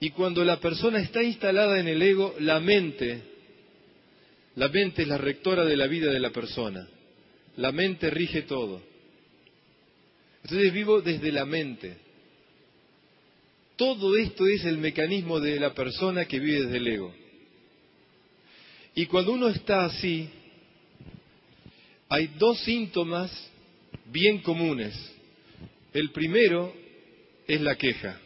[0.00, 3.20] Y cuando la persona está instalada en el ego, la mente,
[4.54, 6.88] la mente es la rectora de la vida de la persona.
[7.56, 8.80] La mente rige todo.
[10.48, 11.94] Entonces vivo desde la mente.
[13.76, 17.14] Todo esto es el mecanismo de la persona que vive desde el ego.
[18.94, 20.26] Y cuando uno está así,
[22.08, 23.30] hay dos síntomas
[24.06, 24.94] bien comunes.
[25.92, 26.74] El primero
[27.46, 28.18] es la queja.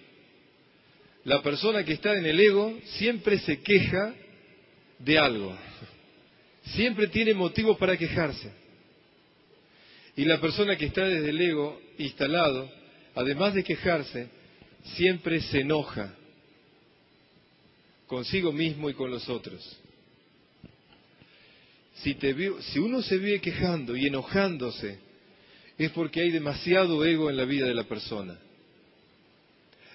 [1.24, 4.14] La persona que está en el ego siempre se queja
[5.00, 5.58] de algo.
[6.66, 8.61] siempre tiene motivos para quejarse.
[10.16, 12.70] Y la persona que está desde el ego instalado,
[13.14, 14.28] además de quejarse,
[14.96, 16.14] siempre se enoja
[18.06, 19.78] consigo mismo y con los otros.
[21.94, 24.98] Si, uno se vive quejando y enojándose,
[25.78, 28.38] es porque hay demasiado ego en la vida de la persona.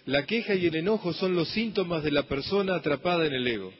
[0.06, 3.74] La queja y el enojo son los síntomas de la persona atrapada en el ego.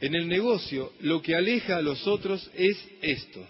[0.00, 3.44] En el negocio, lo que aleja a los otros es esto.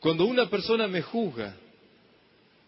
[0.00, 1.56] Cuando una persona me juzga,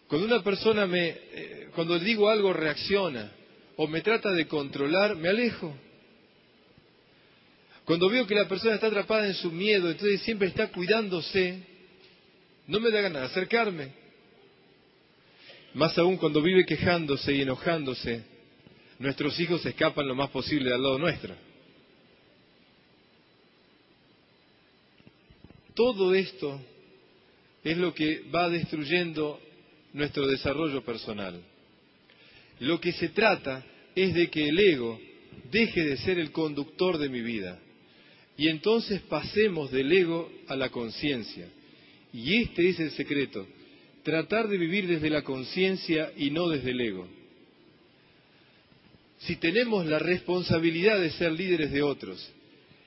[0.09, 3.31] cuando una persona me, eh, cuando digo algo reacciona
[3.77, 5.73] o me trata de controlar, me alejo.
[7.85, 11.63] Cuando veo que la persona está atrapada en su miedo, entonces siempre está cuidándose,
[12.67, 13.93] no me da ganas de acercarme.
[15.75, 18.25] Más aún cuando vive quejándose y enojándose,
[18.99, 21.35] nuestros hijos escapan lo más posible al lado nuestro.
[25.75, 26.61] Todo esto
[27.65, 29.41] es lo que va destruyendo
[29.93, 31.41] nuestro desarrollo personal.
[32.61, 35.01] Lo que se trata es de que el ego
[35.51, 37.59] deje de ser el conductor de mi vida
[38.37, 41.47] y entonces pasemos del ego a la conciencia.
[42.13, 43.47] Y este es el secreto,
[44.03, 47.09] tratar de vivir desde la conciencia y no desde el ego.
[49.19, 52.33] Si tenemos la responsabilidad de ser líderes de otros,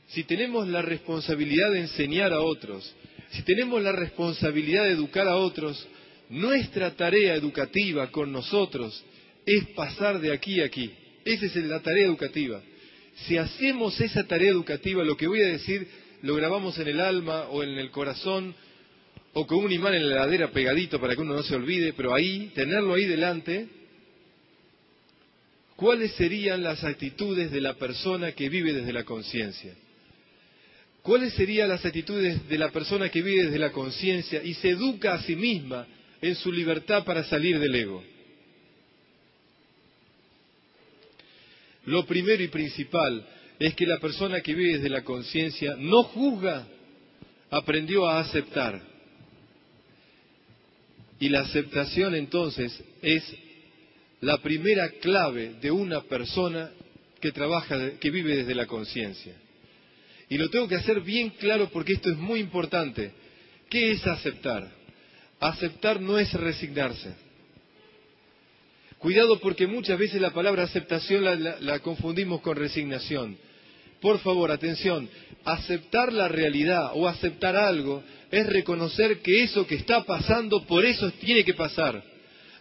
[0.08, 2.92] si tenemos la responsabilidad de enseñar a otros,
[3.34, 5.88] si tenemos la responsabilidad de educar a otros,
[6.30, 9.04] nuestra tarea educativa con nosotros
[9.46, 10.92] es pasar de aquí a aquí.
[11.26, 12.62] Esa es la tarea educativa.
[13.28, 15.88] Si hacemos esa tarea educativa, lo que voy a decir
[16.22, 18.56] lo grabamos en el alma o en el corazón
[19.34, 22.14] o con un imán en la heladera pegadito para que uno no se olvide, pero
[22.14, 23.68] ahí, tenerlo ahí delante,
[25.76, 29.74] ¿cuáles serían las actitudes de la persona que vive desde la conciencia?
[31.04, 35.14] ¿Cuáles serían las actitudes de la persona que vive desde la conciencia y se educa
[35.14, 35.86] a sí misma
[36.22, 38.02] en su libertad para salir del ego?
[41.86, 43.28] Lo primero y principal
[43.60, 46.66] es que la persona que vive desde la conciencia no juzga,
[47.50, 48.82] aprendió a aceptar.
[51.20, 53.24] Y la aceptación entonces es
[54.22, 56.72] la primera clave de una persona
[57.20, 59.43] que trabaja, que vive desde la conciencia.
[60.34, 63.12] Y lo tengo que hacer bien claro porque esto es muy importante.
[63.70, 64.68] ¿Qué es aceptar?
[65.40, 67.14] Aceptar no es resignarse.
[68.98, 73.38] Cuidado porque muchas veces la palabra aceptación la, confundimos con resignación.
[74.02, 75.08] Por favor, atención,
[75.46, 81.12] aceptar la realidad o aceptar algo es reconocer que eso que está pasando, por eso
[81.12, 82.04] tiene que pasar.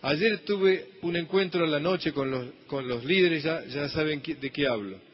[0.02, 4.66] Ayer tuve un encuentro en la noche con los, líderes, ya, ya saben de qué
[4.66, 5.11] hablo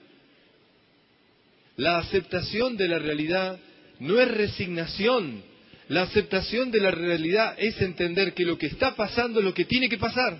[1.78, 3.58] la aceptación de la realidad
[4.00, 5.44] no es resignación.
[5.88, 9.64] La aceptación de la realidad es entender que lo que está pasando es lo que
[9.64, 10.38] tiene que pasar.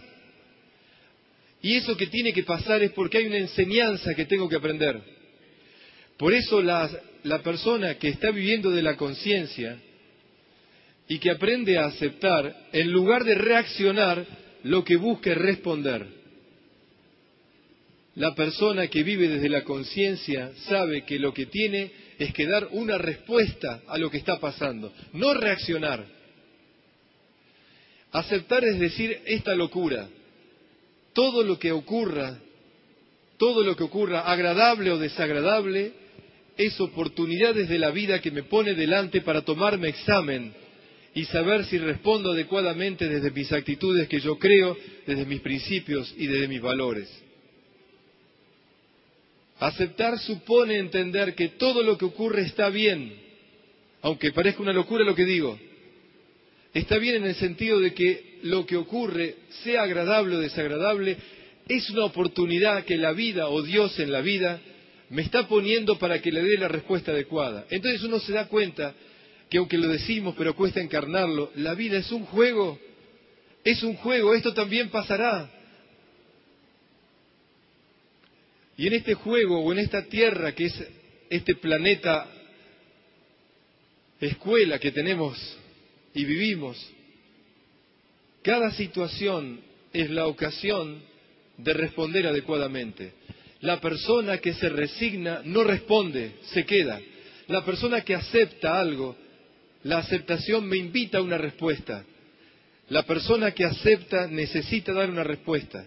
[1.63, 5.01] Y eso que tiene que pasar es porque hay una enseñanza que tengo que aprender.
[6.17, 6.91] Por eso la,
[7.45, 9.79] persona que está viviendo de la conciencia
[11.07, 14.27] y que aprende a aceptar, en lugar de reaccionar,
[14.65, 16.18] lo que busca es responder.
[18.19, 22.67] La persona que vive desde la conciencia sabe que lo que tiene es que dar
[22.73, 26.05] una respuesta a lo que está pasando, no reaccionar.
[28.11, 30.09] Aceptar es decir esta locura.
[31.13, 32.41] Todo lo que ocurra,
[33.39, 35.93] todo lo que ocurra, agradable o desagradable,
[36.57, 40.53] es oportunidades de la vida que me pone delante para tomarme examen
[41.15, 44.77] y saber si respondo adecuadamente desde mis actitudes que yo creo,
[45.07, 47.28] desde mis principios y desde mis valores.
[49.61, 53.13] Aceptar supone entender que todo lo que ocurre está bien,
[54.03, 55.59] aunque parezca una locura lo que digo.
[56.75, 61.17] Está bien en el sentido de que lo que ocurre, sea agradable o desagradable,
[61.69, 64.61] es una oportunidad que la vida o Dios en la vida
[65.11, 67.67] me está poniendo para que le dé la respuesta adecuada.
[67.71, 68.95] Entonces uno se da cuenta
[69.51, 72.79] que aunque lo decimos pero cuesta encarnarlo, la vida es un juego,
[73.65, 75.51] es un juego, esto también pasará.
[78.79, 80.85] Y en este juego o en esta tierra que es
[81.29, 82.29] este planeta
[84.21, 85.37] escuela que tenemos
[86.15, 86.79] y vivimos,
[88.43, 89.61] cada situación
[89.93, 91.03] es la ocasión
[91.57, 93.15] de responder adecuadamente.
[93.63, 97.01] La persona que se resigna no responde, se queda.
[97.49, 99.17] La persona que acepta algo,
[99.83, 102.05] la aceptación me invita a una respuesta.
[102.91, 105.85] La persona que acepta necesita dar una respuesta.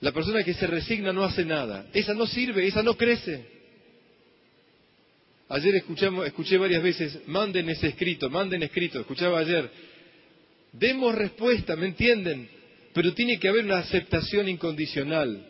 [0.00, 1.86] La persona que se resigna no hace nada.
[1.92, 3.56] Esa no sirve, esa no crece.
[5.48, 9.70] Ayer escuchamos, escuché varias veces, manden ese escrito, manden escrito, escuchaba ayer.
[10.72, 12.48] Demos respuesta, ¿me entienden?
[12.92, 15.46] Pero tiene que haber una aceptación incondicional,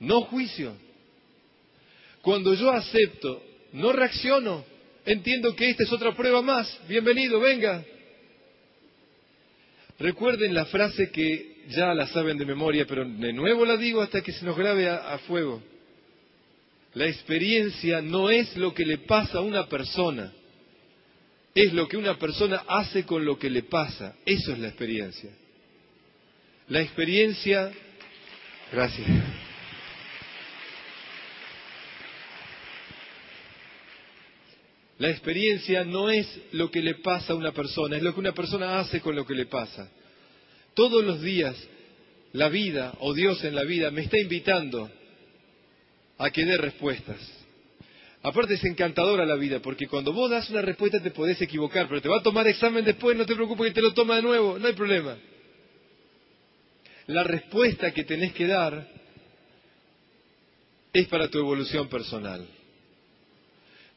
[0.00, 0.74] no juicio.
[2.22, 4.64] Cuando yo acepto, no reacciono,
[5.06, 7.84] entiendo que esta es otra prueba más, bienvenido, venga.
[10.00, 14.22] Recuerden la frase que ya la saben de memoria, pero de nuevo la digo hasta
[14.22, 15.62] que se nos grabe a, fuego.
[16.94, 20.32] La experiencia no es lo que le pasa a una persona,
[21.54, 24.16] es lo que una persona hace con lo que le pasa.
[24.24, 25.30] Eso es la experiencia.
[26.68, 27.70] La experiencia...
[28.72, 29.06] Gracias.
[35.00, 38.34] La experiencia no es lo que le pasa a una persona, es lo que una
[38.34, 39.90] persona hace con lo que le pasa.
[40.74, 41.56] Todos los días
[42.32, 44.90] la vida o Dios en la vida me está invitando
[46.18, 47.18] a que dé respuestas.
[48.22, 52.02] Aparte es encantadora la vida, porque cuando vos das una respuesta te podés equivocar, pero
[52.02, 54.58] te va a tomar examen después, no te preocupes que te lo toma de nuevo,
[54.58, 55.16] no hay problema.
[57.06, 58.86] La respuesta que tenés que dar
[60.92, 62.46] es para tu evolución personal.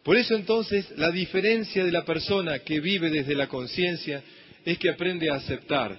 [0.04, 4.22] Por eso entonces la diferencia de la persona que vive desde la conciencia
[4.66, 5.98] es que aprende a aceptar.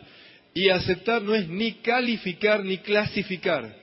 [0.52, 3.74] Y aceptar no es ni calificar ni clasificar.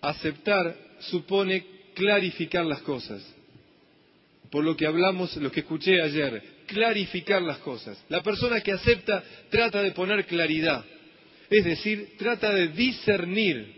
[0.00, 3.22] Aceptar supone clarificar las cosas.
[4.50, 8.02] Por lo que hablamos, lo que escuché ayer, clarificar las cosas.
[8.08, 10.84] La persona que acepta trata de poner claridad,
[11.48, 13.74] es decir, trata de discernir.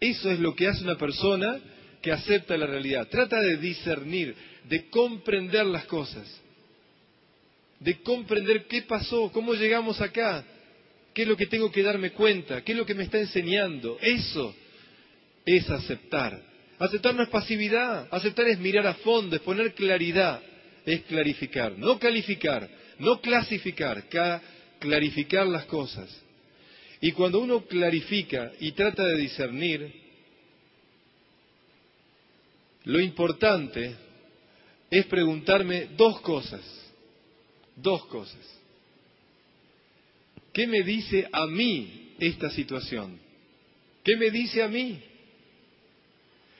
[0.00, 1.58] Eso es lo que hace una persona
[2.06, 3.08] que acepta la realidad.
[3.08, 4.32] Trata de discernir,
[4.68, 6.24] de comprender las cosas,
[7.80, 10.44] de comprender qué pasó, cómo llegamos acá,
[11.12, 13.98] qué es lo que tengo que darme cuenta, qué es lo que me está enseñando.
[14.00, 14.54] Eso
[15.44, 16.40] es aceptar.
[16.78, 20.40] Aceptar no es pasividad, aceptar es mirar a fondo, es poner claridad,
[20.84, 24.04] es clarificar, no calificar, no clasificar,
[24.78, 26.08] clarificar las cosas.
[27.00, 30.05] Y cuando uno clarifica y trata de discernir,
[32.86, 33.96] lo importante
[34.90, 36.62] es preguntarme dos cosas,
[37.74, 38.40] dos cosas.
[40.52, 43.18] ¿Qué me dice a mí esta situación?
[44.04, 45.02] ¿Qué me dice a mí?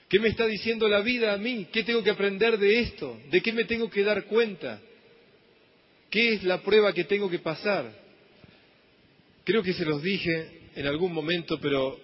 [0.09, 1.67] ¿Qué me está diciendo la vida a mí?
[1.71, 3.17] ¿Qué tengo que aprender de esto?
[3.31, 4.81] ¿De qué me tengo que dar cuenta?
[6.09, 7.89] ¿Qué es la prueba que tengo que pasar?
[9.45, 11.97] Creo que se los dije en algún momento, pero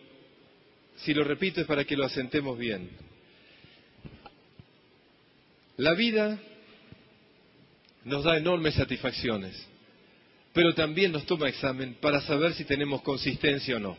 [0.96, 2.90] si lo repito es para que lo asentemos bien.
[5.78, 6.40] La vida
[8.06, 9.56] nos da enormes satisfacciones,
[10.54, 13.98] pero también nos toma examen para saber si tenemos consistencia o no.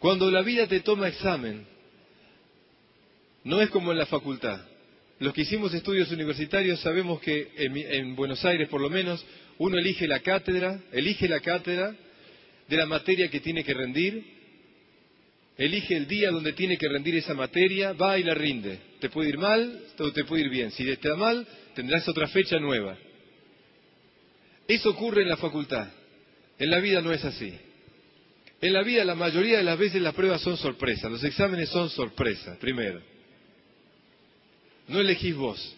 [0.00, 1.66] Cuando la vida te toma examen,
[3.44, 4.60] no es como en la facultad.
[5.20, 9.24] Los que hicimos estudios universitarios sabemos que en, Buenos Aires, por lo menos,
[9.58, 11.94] uno elige la cátedra, elige la cátedra
[12.68, 14.24] de la materia que tiene que rendir,
[15.56, 18.87] elige el día donde tiene que rendir esa materia, va y la rinde.
[19.00, 20.70] Te puede ir mal o te puede ir bien.
[20.72, 22.96] Si te da mal, tendrás otra fecha nueva.
[24.66, 25.88] Eso ocurre en la facultad.
[26.58, 27.54] En la vida no es así.
[28.60, 31.88] En la vida la mayoría de las veces las pruebas son sorpresas, los exámenes son
[31.90, 33.00] sorpresas, primero
[34.88, 35.76] no elegís vos.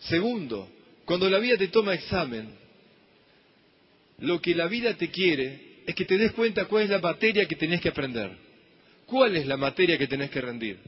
[0.00, 0.68] Segundo,
[1.04, 2.48] cuando la vida te toma examen,
[4.18, 7.46] lo que la vida te quiere es que te des cuenta cuál es la materia
[7.46, 8.30] que tenés que aprender.
[9.06, 10.78] ¿Cuál es la materia que tenés que rendir?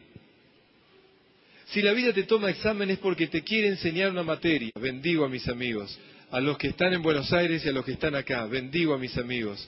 [1.67, 4.71] Si la vida te toma examen es porque te quiere enseñar una materia.
[4.79, 5.99] Bendigo a mis amigos,
[6.31, 8.47] a los que están en Buenos Aires y a los que están acá.
[8.47, 9.67] Bendigo a mis amigos.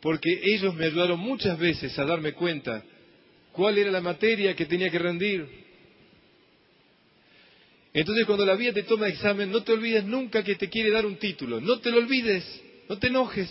[0.00, 2.84] Porque ellos me ayudaron muchas veces a darme cuenta
[3.52, 5.48] cuál era la materia que tenía que rendir.
[7.94, 11.06] Entonces cuando la vida te toma examen, no te olvides nunca que te quiere dar
[11.06, 11.60] un título.
[11.60, 12.44] No te lo olvides,
[12.88, 13.48] no te enojes.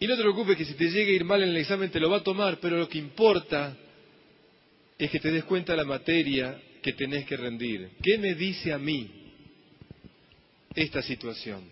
[0.00, 2.00] Y no te preocupes que si te llegue a ir mal en el examen te
[2.00, 3.76] lo va a tomar, pero lo que importa
[5.04, 7.90] es que te des cuenta de la materia que tenés que rendir.
[8.02, 9.10] ¿Qué me dice a mí
[10.74, 11.62] esta situación?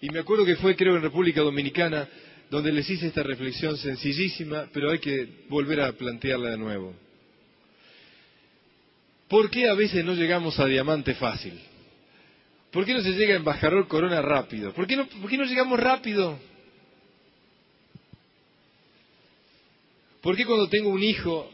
[0.00, 2.08] Y me acuerdo que fue, creo, en República Dominicana,
[2.50, 6.94] donde les hice esta reflexión sencillísima, pero hay que volver a plantearla de nuevo.
[9.28, 11.58] ¿Por qué a veces no llegamos a diamante fácil?
[12.70, 14.72] ¿Por qué no se llega a embajador corona rápido?
[14.72, 16.38] ¿Por qué no, por qué no llegamos rápido?
[20.26, 21.48] ¿Por qué cuando tengo un hijo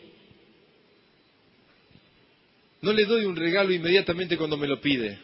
[2.80, 5.18] no le doy un regalo inmediatamente cuando me lo pide?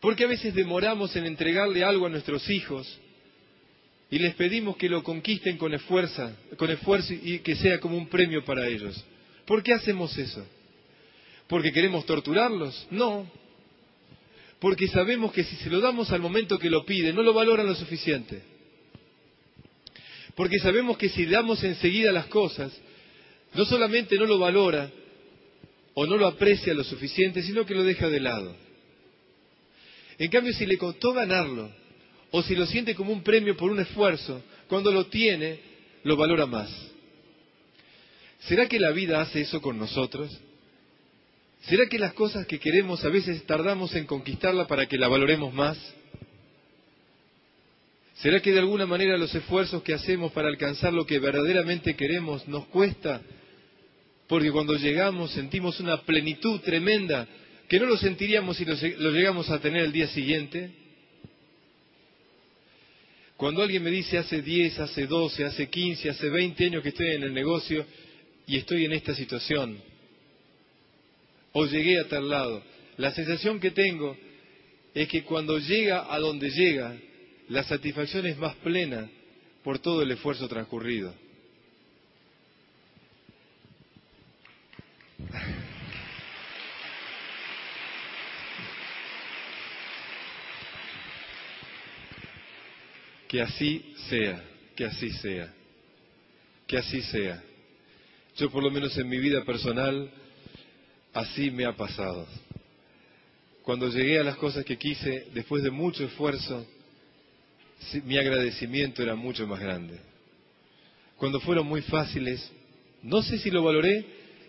[0.00, 2.98] ¿Por qué a veces demoramos en entregarle algo a nuestros hijos
[4.10, 8.08] y les pedimos que lo conquisten con esfuerzo, con esfuerzo y que sea como un
[8.08, 9.04] premio para ellos.
[9.44, 10.46] ¿Por qué hacemos eso?
[11.46, 12.88] ¿Porque queremos torturarlos?
[12.90, 13.30] No.
[14.58, 17.66] Porque sabemos que si se lo damos al momento que lo piden, no lo valoran
[17.66, 18.56] lo suficiente.
[20.38, 22.72] Porque sabemos que si damos enseguida las cosas,
[23.54, 24.88] no solamente no lo valora
[25.94, 28.54] o no lo aprecia lo suficiente, sino que lo deja de lado.
[30.16, 31.68] En cambio, si le costó ganarlo,
[32.30, 35.58] o si lo siente como un premio por un esfuerzo, cuando lo tiene,
[36.04, 36.70] lo valora más.
[38.42, 40.30] ¿Será que la vida hace eso con nosotros?
[41.62, 45.52] ¿Será que las cosas que queremos a veces tardamos en conquistarla para que la valoremos
[45.52, 45.97] más?
[48.20, 52.48] ¿Será que de alguna manera los esfuerzos que hacemos para alcanzar lo que verdaderamente queremos
[52.48, 53.22] nos cuesta?
[54.26, 57.28] Porque cuando llegamos sentimos una plenitud tremenda
[57.68, 58.74] que no lo sentiríamos si lo,
[59.12, 60.70] llegamos a tener el día siguiente.
[63.36, 67.10] Cuando alguien me dice hace 10, hace 12, hace 15, hace 20 años que estoy
[67.10, 67.86] en el negocio
[68.48, 69.78] y estoy en esta situación,
[71.52, 72.64] o llegué a tal lado,
[72.96, 74.16] la sensación que tengo
[74.92, 76.96] es que cuando llega a donde llega,
[77.48, 79.08] la satisfacción es más plena
[79.64, 81.14] por todo el esfuerzo transcurrido.
[93.28, 94.42] Que así sea,
[94.74, 95.52] que así sea,
[96.66, 97.42] que así sea.
[98.36, 100.10] Yo por lo menos en mi vida personal,
[101.12, 102.26] así me ha pasado.
[103.62, 106.66] Cuando llegué a las cosas que quise, después de mucho esfuerzo,
[108.04, 109.98] mi agradecimiento era mucho más grande.
[111.16, 112.50] Cuando fueron muy fáciles,
[113.02, 114.04] no sé si lo valoré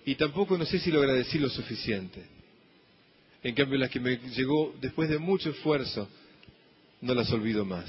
[0.06, 2.24] y tampoco no sé si lo agradecí lo suficiente.
[3.42, 6.10] En cambio, las que me llegó después de mucho esfuerzo,
[7.02, 7.86] no las olvido más.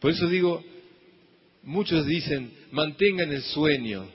[0.00, 0.62] Por eso digo,
[1.62, 4.06] muchos dicen, mantengan el sueño,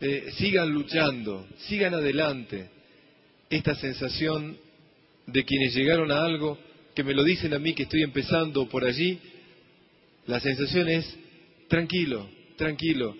[0.00, 2.70] eh, sigan luchando, sigan adelante.
[3.50, 4.56] Esta sensación
[5.26, 6.58] de quienes llegaron a algo,
[6.96, 9.18] que me lo dicen a mí que estoy empezando por allí,
[10.26, 11.06] la sensación es,
[11.68, 12.26] tranquilo,
[12.56, 13.14] tranquilo.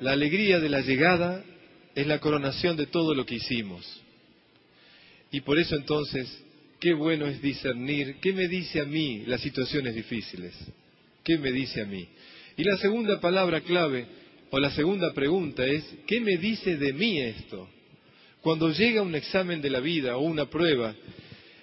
[0.00, 1.44] La alegría de la llegada
[1.94, 3.84] es la coronación de todo lo que hicimos.
[5.30, 6.42] Y por eso entonces,
[6.80, 10.54] qué bueno es discernir qué me dice a mí las situaciones difíciles.
[11.22, 12.08] ¿Qué me dice a mí?
[12.56, 14.06] Y la segunda palabra clave,
[14.50, 17.68] o la segunda pregunta es, ¿qué me dice de mí esto?
[18.40, 20.94] Cuando llega un examen de la vida o una prueba,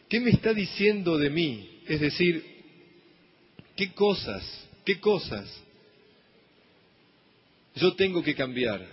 [0.09, 1.81] ¿qué me está diciendo de mí?
[1.87, 2.43] Es decir,
[3.75, 4.43] ¿qué cosas,
[4.85, 5.49] qué cosas
[7.75, 8.85] yo tengo que cambiar?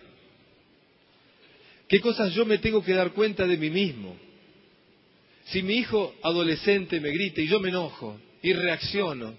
[1.88, 4.16] ¿Qué cosas yo me tengo que dar cuenta de mí mismo?
[5.46, 9.34] Si mi hijo adolescente me grita y yo me enojo y reacciono,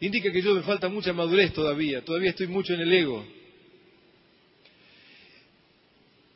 [0.00, 3.26] indica que yo me falta mucha madurez todavía, todavía estoy mucho en el ego.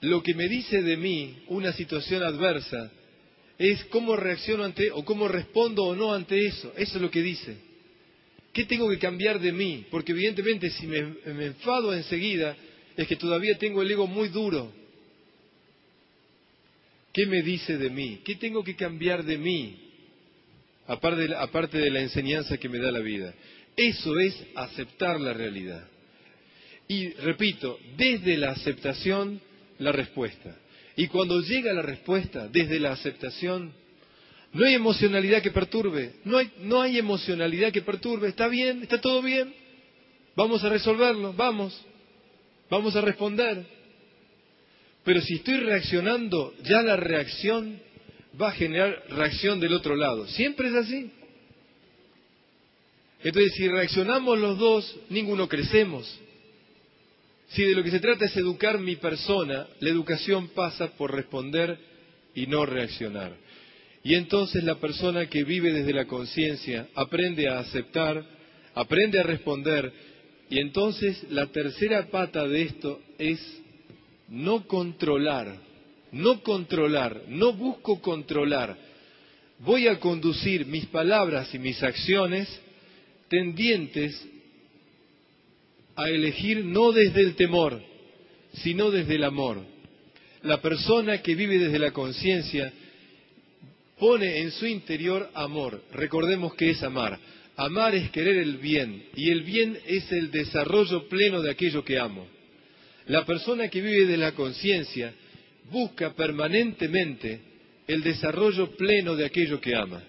[0.02, 2.92] Lo que me dice de mí una situación adversa
[3.58, 6.72] es cómo reacciono ante o cómo respondo o no ante eso.
[6.76, 7.56] Eso es lo que dice.
[8.52, 9.86] ¿Qué tengo que cambiar de mí?
[9.90, 12.56] Porque evidentemente si me, enfado enseguida
[12.96, 14.72] es que todavía tengo el ego muy duro.
[17.12, 18.20] ¿Qué me dice de mí?
[18.24, 19.76] ¿Qué tengo que cambiar de mí?
[20.86, 23.34] Aparte aparte de la enseñanza que me da la vida.
[23.76, 25.86] Eso es aceptar la realidad.
[26.88, 29.40] Y repito, desde la aceptación,
[29.78, 30.56] la respuesta.
[30.96, 33.72] Y cuando llega la respuesta, desde la aceptación,
[34.52, 39.54] no hay emocionalidad que perturbe, no hay, emocionalidad que perturbe, está bien, está todo bien,
[40.34, 41.78] vamos a resolverlo, vamos,
[42.70, 43.66] vamos a responder.
[45.04, 47.78] Pero si estoy reaccionando, ya la reacción
[48.40, 50.26] va a generar reacción del otro lado.
[50.28, 51.10] Siempre es así.
[53.22, 56.20] Entonces, si reaccionamos los dos, ninguno crecemos.
[57.48, 61.78] Si de lo que se trata es educar mi persona, la educación pasa por responder
[62.34, 63.36] y no reaccionar.
[64.02, 68.24] Y entonces la persona que vive desde la conciencia aprende a aceptar,
[68.74, 69.92] aprende a responder,
[70.48, 73.40] y entonces la tercera pata de esto es
[74.28, 75.56] no controlar,
[76.12, 78.76] no controlar, no busco controlar.
[79.58, 82.48] Voy a conducir mis palabras y mis acciones
[83.28, 84.24] tendientes
[85.96, 87.82] a elegir no desde el temor,
[88.62, 89.62] sino desde el amor.
[90.42, 92.72] La persona que vive desde la conciencia
[93.98, 95.82] pone en su interior amor.
[95.92, 97.18] Recordemos que es amar.
[97.56, 101.98] Amar es querer el bien y el bien es el desarrollo pleno de aquello que
[101.98, 102.28] amo.
[103.06, 105.14] La persona que vive de la conciencia
[105.70, 107.40] busca permanentemente
[107.86, 110.02] el desarrollo pleno de aquello que ama.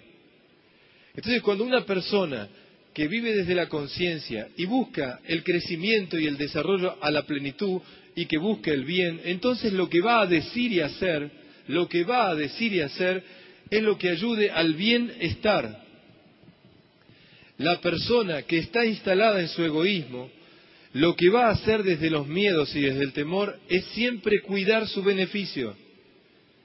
[1.15, 2.49] Entonces, cuando una persona
[2.97, 7.79] que vive desde la conciencia y busca el crecimiento y el desarrollo a la plenitud
[8.15, 11.29] y que busca el bien, entonces lo que va a decir y hacer,
[11.67, 13.23] lo que va a decir y hacer
[13.69, 15.85] es lo que ayude al bienestar.
[17.59, 20.31] La persona que está instalada en su egoísmo,
[20.93, 24.87] lo que va a hacer desde los miedos y desde el temor es siempre cuidar
[24.87, 25.75] su beneficio.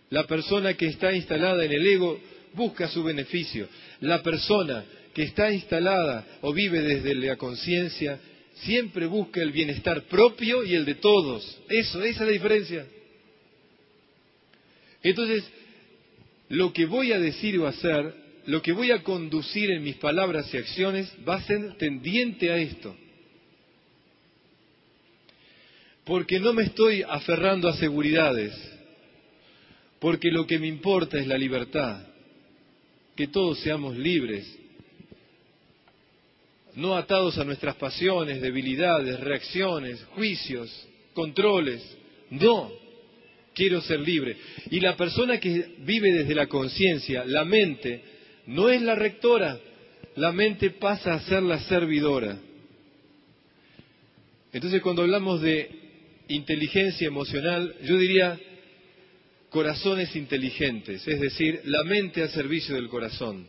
[0.09, 2.18] La persona que está instalada en el ego
[2.55, 3.68] busca su beneficio.
[4.01, 4.83] La persona
[5.14, 8.18] que está instalada o vive desde la conciencia
[8.54, 11.60] siempre busca el bienestar propio y el de todos.
[11.68, 12.86] Eso, esa es la diferencia.
[15.02, 15.44] Entonces,
[16.48, 18.14] lo que voy a decir o hacer,
[18.46, 22.58] lo que voy a conducir en mis palabras y acciones va a ser tendiente a
[22.58, 22.96] esto.
[26.04, 28.52] Porque no me estoy aferrando a seguridades,
[30.00, 32.04] porque lo que me importa es la libertad,
[33.16, 34.58] que todos seamos libres,
[36.74, 40.70] no atados a nuestras pasiones, debilidades, reacciones, juicios,
[41.12, 41.82] controles.
[42.30, 42.70] No,
[43.54, 44.36] quiero ser libre.
[44.70, 48.02] Y la persona que vive desde la conciencia, la mente,
[48.46, 49.58] no es la rectora,
[50.16, 52.38] la mente pasa a ser la servidora.
[54.52, 55.70] Entonces cuando hablamos de
[56.28, 58.38] inteligencia emocional, yo diría
[59.50, 63.46] corazones inteligentes, es decir, la mente al servicio del corazón.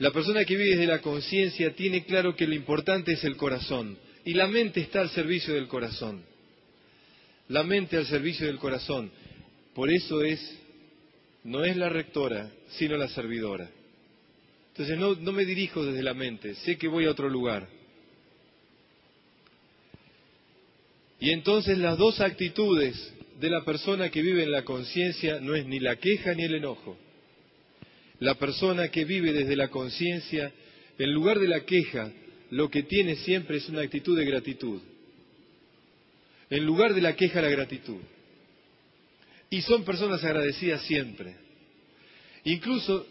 [0.00, 3.98] La persona que vive desde la conciencia tiene claro que lo importante es el corazón
[4.24, 6.24] y la mente está al servicio del corazón.
[7.48, 9.10] La mente al servicio del corazón.
[9.74, 10.40] Por eso es,
[11.44, 13.68] no es la rectora, sino la servidora.
[14.68, 17.68] Entonces no, no me dirijo desde la mente, sé que voy a otro lugar.
[21.20, 22.96] Y entonces las dos actitudes
[23.38, 26.54] de la persona que vive en la conciencia no es ni la queja ni el
[26.54, 26.96] enojo
[28.20, 30.52] la persona que vive desde la conciencia,
[30.98, 32.12] en lugar de la queja,
[32.50, 34.80] lo que tiene siempre es una actitud de gratitud.
[36.50, 38.00] En lugar de la queja, la gratitud.
[39.48, 41.34] Y son personas agradecidas siempre.
[42.44, 43.06] Incluso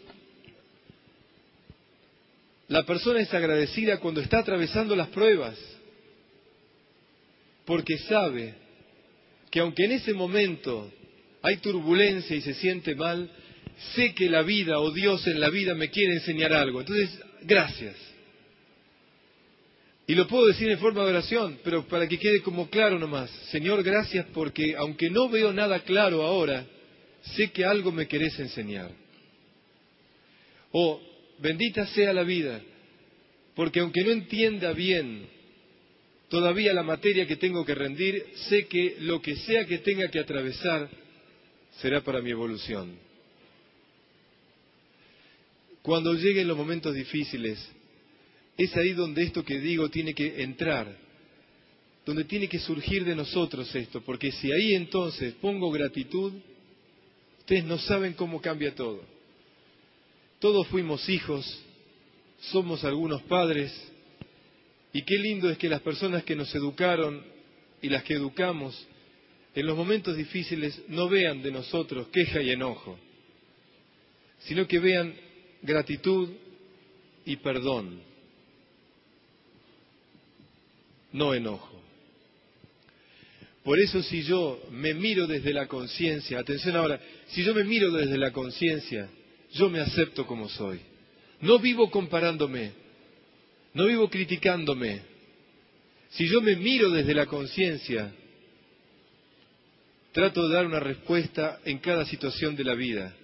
[2.68, 5.58] la persona es agradecida cuando está atravesando las pruebas,
[7.64, 8.54] porque sabe
[9.50, 10.92] que aunque en ese momento
[11.42, 13.28] hay turbulencia y se siente mal,
[13.94, 16.80] sé que la vida o Dios en la vida me quiere enseñar algo.
[16.80, 17.10] Entonces,
[17.42, 17.96] gracias.
[20.06, 23.30] Y lo puedo decir en forma de oración, pero para que quede como claro nomás.
[23.50, 26.66] Señor, gracias porque aunque no veo nada claro ahora,
[27.36, 28.90] sé que algo me querés enseñar.
[30.72, 31.00] O
[31.38, 32.60] bendita sea la vida,
[33.54, 35.28] porque aunque no entienda bien
[36.28, 40.20] todavía la materia que tengo que rendir, sé que lo que sea que tenga que
[40.20, 40.88] atravesar
[41.80, 43.09] será para mi evolución.
[45.82, 47.58] Cuando lleguen los momentos difíciles,
[48.56, 50.94] es ahí donde esto que digo tiene que entrar,
[52.04, 56.34] donde tiene que surgir de nosotros esto, porque si ahí entonces pongo gratitud,
[57.38, 59.02] ustedes no saben cómo cambia todo.
[60.38, 61.62] Todos fuimos hijos,
[62.40, 63.72] somos algunos padres,
[64.92, 67.24] y qué lindo es que las personas que nos educaron
[67.80, 68.86] y las que educamos,
[69.54, 72.98] en los momentos difíciles no vean de nosotros queja y enojo,
[74.40, 75.14] sino que vean
[75.62, 76.30] gratitud
[77.24, 78.00] y perdón,
[81.12, 81.80] no enojo.
[83.62, 87.90] Por eso si yo me miro desde la conciencia, atención ahora, si yo me miro
[87.90, 89.08] desde la conciencia,
[89.52, 90.80] yo me acepto como soy.
[91.40, 92.72] No vivo comparándome,
[93.74, 95.02] no vivo criticándome.
[96.10, 98.12] Si yo me miro desde la conciencia,
[100.12, 103.14] trato de dar una respuesta en cada situación de la vida.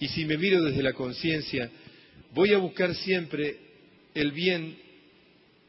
[0.00, 1.70] Y si me miro desde la conciencia,
[2.32, 3.56] voy a buscar siempre
[4.14, 4.76] el bien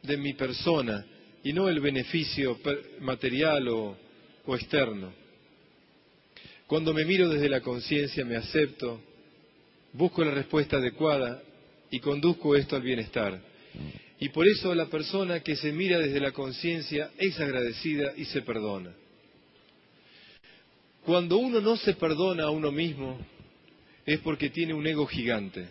[0.04, 1.06] de mi persona
[1.44, 2.58] y no el beneficio
[3.02, 3.98] material o,
[4.48, 5.14] externo.
[6.66, 9.02] Cuando me miro desde la conciencia, me acepto,
[9.94, 11.44] busco la respuesta adecuada
[11.90, 13.40] y conduzco esto al bienestar.
[14.20, 18.42] Y por eso la persona que se mira desde la conciencia es agradecida y se
[18.42, 18.94] perdona.
[21.06, 23.20] Cuando uno no se perdona a uno mismo,
[24.06, 25.68] es porque tiene un ego gigante.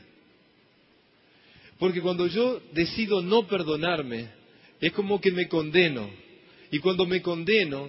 [1.78, 4.28] Porque cuando yo decido no perdonarme,
[4.81, 6.11] es como que me condeno.
[6.70, 7.89] Y cuando me condeno,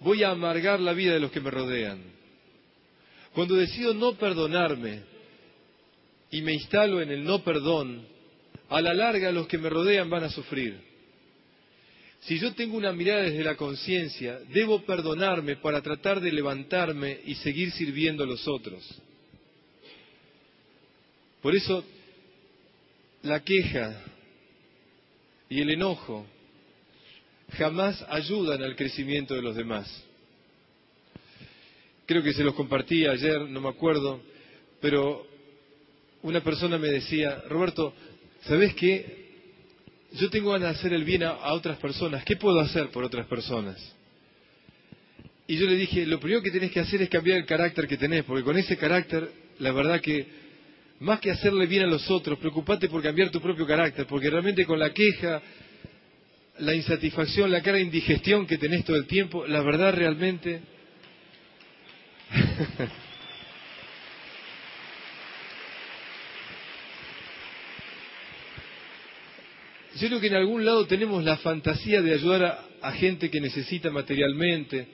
[0.00, 2.00] voy a amargar la vida de los que me rodean.
[3.34, 5.00] Cuando decido no perdonarme
[6.30, 8.06] y me instalo en el no perdón,
[8.68, 10.80] a la larga los que me rodean van a sufrir.
[12.20, 17.34] Si yo tengo una mirada desde la conciencia, debo perdonarme para tratar de levantarme y
[17.36, 18.82] seguir sirviendo a los otros.
[21.42, 21.84] Por eso,
[23.22, 24.00] la queja
[25.48, 26.24] y el enojo
[27.58, 30.04] jamás ayudan al crecimiento de los demás.
[32.06, 34.22] Creo que se los compartí ayer, no me acuerdo,
[34.80, 35.26] pero
[36.22, 37.92] una persona me decía, Roberto,
[38.42, 39.22] ¿sabes qué?
[40.12, 42.24] Yo tengo ganas de hacer el bien a, otras personas.
[42.24, 43.76] ¿Qué puedo hacer por otras personas?
[45.48, 47.96] Y yo le dije, lo primero que tenés que hacer es cambiar el carácter que
[47.96, 49.28] tenés, porque con ese carácter,
[49.58, 50.41] la verdad que
[51.02, 54.64] más que hacerle bien a los otros, preocupate por cambiar tu propio carácter, porque realmente
[54.64, 55.42] con la queja,
[56.58, 60.62] la insatisfacción, la cara de indigestión que tenés todo el tiempo, la verdad realmente...
[69.96, 73.90] Yo creo que en algún lado tenemos la fantasía de ayudar a, gente que necesita
[73.90, 74.86] materialmente.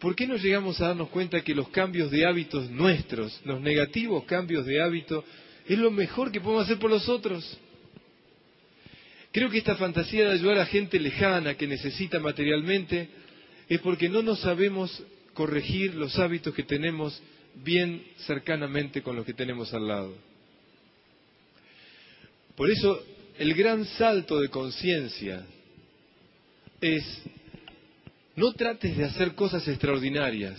[0.00, 4.24] ¿Por qué no llegamos a darnos cuenta que los cambios de hábitos nuestros, los negativos
[4.24, 5.24] cambios de hábito,
[5.66, 7.58] es lo mejor que podemos hacer por los otros?
[9.32, 13.08] Creo que esta fantasía de ayudar a gente lejana que necesita materialmente
[13.68, 15.02] es porque no nos sabemos
[15.34, 17.20] corregir los hábitos que tenemos
[17.54, 20.14] bien cercanamente con los que tenemos al lado.
[22.54, 23.02] Por eso
[23.38, 25.44] el gran salto de conciencia
[26.80, 27.22] es,
[28.36, 30.56] no trates de hacer cosas extraordinarias,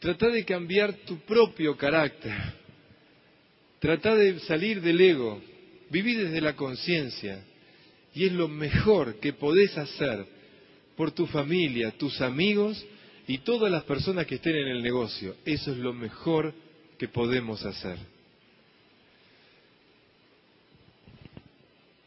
[0.00, 2.32] trata de cambiar tu propio carácter,
[3.78, 5.40] trata de salir del ego,
[5.90, 7.44] vivir desde la conciencia,
[8.14, 10.26] y es lo mejor que podés hacer
[10.96, 12.84] por tu familia, tus amigos
[13.26, 15.36] y todas las personas que estén en el negocio.
[15.44, 16.52] Eso es lo mejor
[16.98, 17.96] que podemos hacer.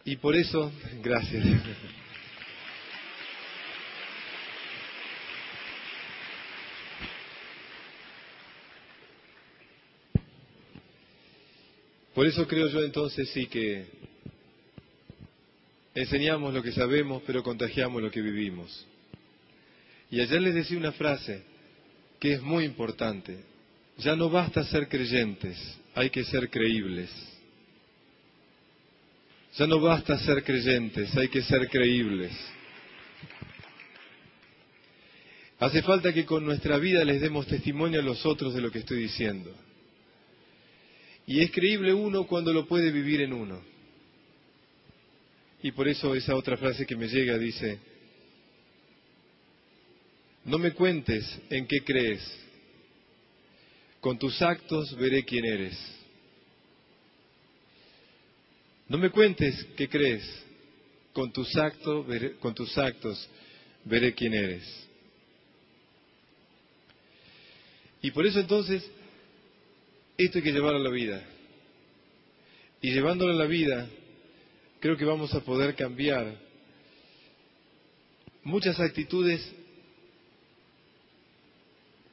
[0.03, 1.43] Y por eso, gracias.
[12.15, 13.85] Por eso creo yo entonces sí que
[15.93, 18.87] enseñamos lo que sabemos, pero contagiamos lo que vivimos.
[20.09, 21.43] Y ayer les decía una frase
[22.17, 23.43] que es muy importante.
[23.97, 25.57] Ya no basta ser creyentes,
[25.93, 27.09] hay que ser creíbles.
[29.57, 32.31] Ya no basta ser creyentes, hay que ser creíbles.
[35.59, 38.79] Hace falta que con nuestra vida les demos testimonio a los otros de lo que
[38.79, 39.53] estoy diciendo.
[41.27, 43.61] Y es creíble uno cuando lo puede vivir en uno.
[45.63, 47.79] Y por eso esa otra frase que me llega dice,
[50.43, 52.21] no me cuentes en qué crees,
[53.99, 55.95] con tus actos veré quién eres.
[58.87, 60.23] No me cuentes qué crees,
[61.11, 62.05] con tus, actos
[63.85, 64.63] veré, quién eres.
[68.01, 68.87] Y por eso entonces,
[70.17, 71.23] esto hay que llevarlo a la vida.
[72.81, 73.87] Y llevándolo a la vida,
[74.79, 76.35] creo que vamos a poder cambiar
[78.43, 79.41] muchas actitudes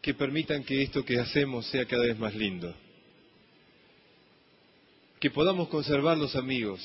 [0.00, 2.74] que permitan que esto que hacemos sea cada vez más lindo
[5.22, 6.80] que podamos conservar los amigos,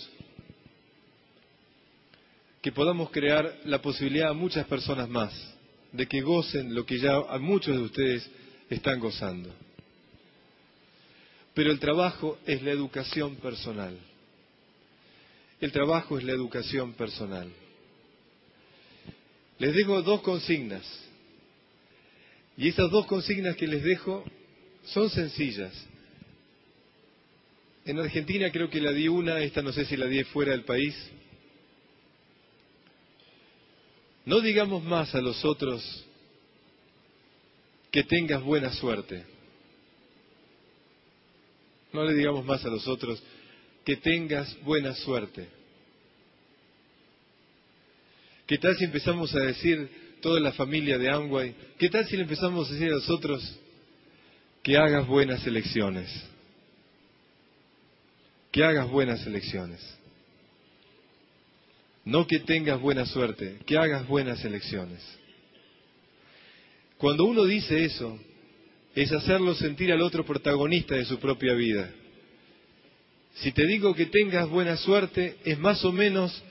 [2.61, 5.34] que podamos crear la posibilidad a muchas personas más
[5.91, 8.30] de que gocen lo que ya a muchos de ustedes
[8.70, 9.51] están gozando.
[11.58, 13.97] Pero el trabajo es la educación personal.
[15.60, 17.51] El trabajo es la educación personal.
[19.58, 20.86] Les dejo dos consignas.
[22.58, 24.24] Y esas dos consignas que les dejo
[24.84, 25.74] son sencillas.
[27.86, 30.64] En Argentina creo que la di una, esta no sé si la di fuera del
[30.64, 30.95] país.
[34.26, 36.05] No digamos más a los otros
[37.89, 39.37] que tengas buena suerte.
[41.98, 43.24] No le digamos más a los otros
[43.84, 45.48] que tengas buena suerte.
[48.45, 51.56] ¿Qué tal si empezamos a decir toda la familia de Amway?
[51.80, 53.60] ¿Qué tal si le empezamos a decir a los otros
[54.62, 56.08] que hagas buenas elecciones?
[58.52, 59.82] que hagas buenas elecciones.
[62.06, 65.04] No que tengas buena suerte, que hagas buenas elecciones.
[67.00, 68.20] Cuando uno dice eso,
[68.98, 71.88] es hacerlo sentir al otro protagonista de su propia vida.
[73.36, 76.43] Si te digo que tengas buena suerte, es más o menos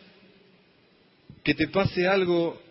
[1.43, 2.63] que te pase algo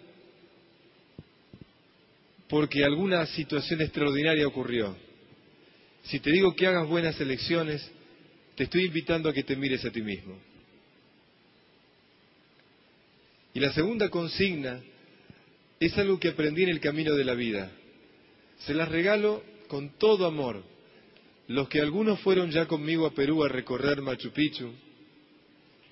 [2.48, 4.96] porque alguna situación extraordinaria ocurrió.
[6.04, 7.86] Si te digo que hagas buenas elecciones,
[8.56, 10.40] te estoy invitando a que te mires a ti mismo.
[13.54, 14.80] Y la segunda consigna
[15.82, 17.74] es algo que aprendí en el camino de la vida.
[18.60, 20.64] Se las regalo con todo amor,
[21.48, 24.72] los que algunos fueron ya conmigo a Perú a recorrer Machu Picchu,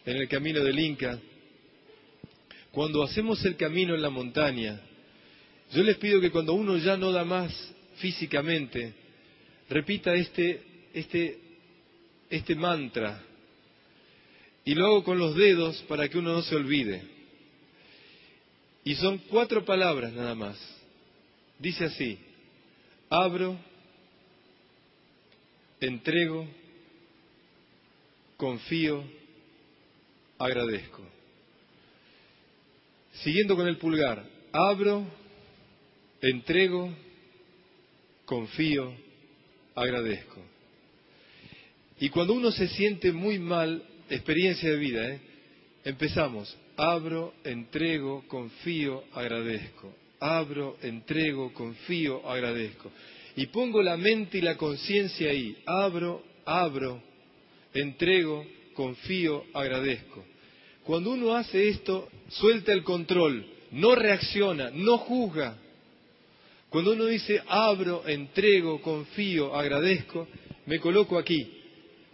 [0.05, 1.19] en el camino del Inca,
[2.71, 4.81] cuando hacemos el camino en la montaña,
[5.71, 7.53] yo les pido que cuando uno ya no da más
[7.97, 8.93] físicamente,
[9.69, 10.61] repita este,
[10.93, 11.39] este,
[12.29, 13.23] este mantra.
[14.65, 17.03] Y lo hago con los dedos para que uno no se olvide.
[18.83, 20.57] Y son cuatro palabras nada más.
[21.59, 22.17] Dice así,
[23.13, 23.55] abro,
[25.79, 26.47] entrego,
[28.37, 29.03] confío,
[30.39, 31.03] agradezco.
[33.21, 35.05] Siguiendo con el pulgar, abro,
[36.21, 36.91] entrego,
[38.25, 38.91] confío,
[39.75, 40.41] agradezco.
[41.99, 45.21] Y cuando uno se siente muy mal, experiencia de vida, ¿eh?
[45.83, 50.02] empezamos, abro, entrego, confío, agradezco.
[50.23, 52.89] Abro, entrego, confío, agradezco.
[53.35, 55.57] Y pongo la mente y la conciencia ahí.
[55.65, 57.03] Abro, abro,
[57.73, 60.23] entrego, confío, agradezco.
[60.85, 65.57] Cuando uno hace esto, suelta el control, no reacciona, no juzga.
[66.69, 70.29] Cuando uno dice abro, entrego, confío, agradezco,
[70.67, 71.45] me coloco aquí,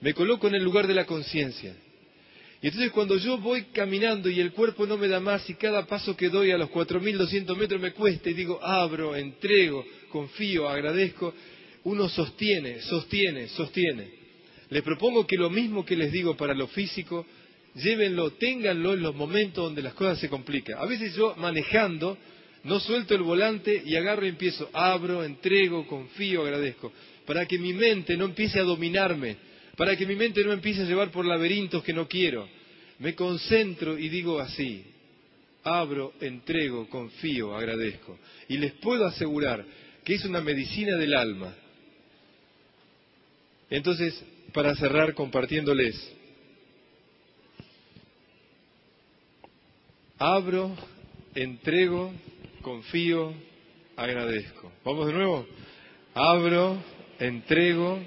[0.02, 1.76] me coloco en el lugar de la conciencia.
[2.62, 5.86] Y entonces cuando yo voy caminando y el cuerpo no me da más y cada
[5.86, 11.34] paso que doy a los 4.200 metros me cuesta y digo abro, entrego, confío, agradezco,
[11.86, 14.10] uno sostiene, sostiene, sostiene.
[14.70, 17.26] Les propongo que lo mismo que les digo para lo físico,
[17.76, 20.80] llévenlo, ténganlo en los momentos donde las cosas se complican.
[20.80, 22.18] A veces yo manejando,
[22.66, 26.92] no suelto el volante y agarro y empiezo, abro, entrego, confío, agradezco,
[27.26, 29.38] para que mi mente no empiece a dominarme,
[29.80, 32.46] para que mi mente no empiece a llevar por laberintos que no quiero.
[32.98, 34.84] Me concentro y digo así,
[35.64, 38.20] abro, entrego, confío, agradezco.
[38.50, 39.66] Y les puedo asegurar
[40.04, 41.56] que es una medicina del alma.
[43.70, 44.22] Entonces,
[44.52, 45.96] para cerrar compartiéndoles,
[50.18, 50.76] abro,
[51.36, 52.12] entrego,
[52.64, 53.34] confío,
[53.96, 54.74] agradezco.
[54.84, 55.48] Vamos de nuevo.
[56.14, 56.84] Abro,
[57.18, 57.98] entrego,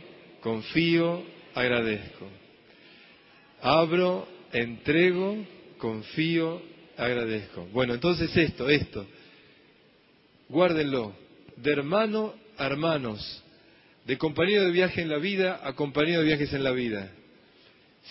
[0.43, 2.29] confío, agradezco.
[3.61, 5.37] Abro, entrego,
[5.79, 6.63] confío,
[6.97, 7.67] agradezco.
[7.73, 9.07] Bueno, entonces esto, esto,
[10.49, 11.15] guárdenlo,
[11.57, 13.43] de hermano a hermanos,
[14.07, 17.11] de compañero de viaje en la vida a compañero de viajes en la vida.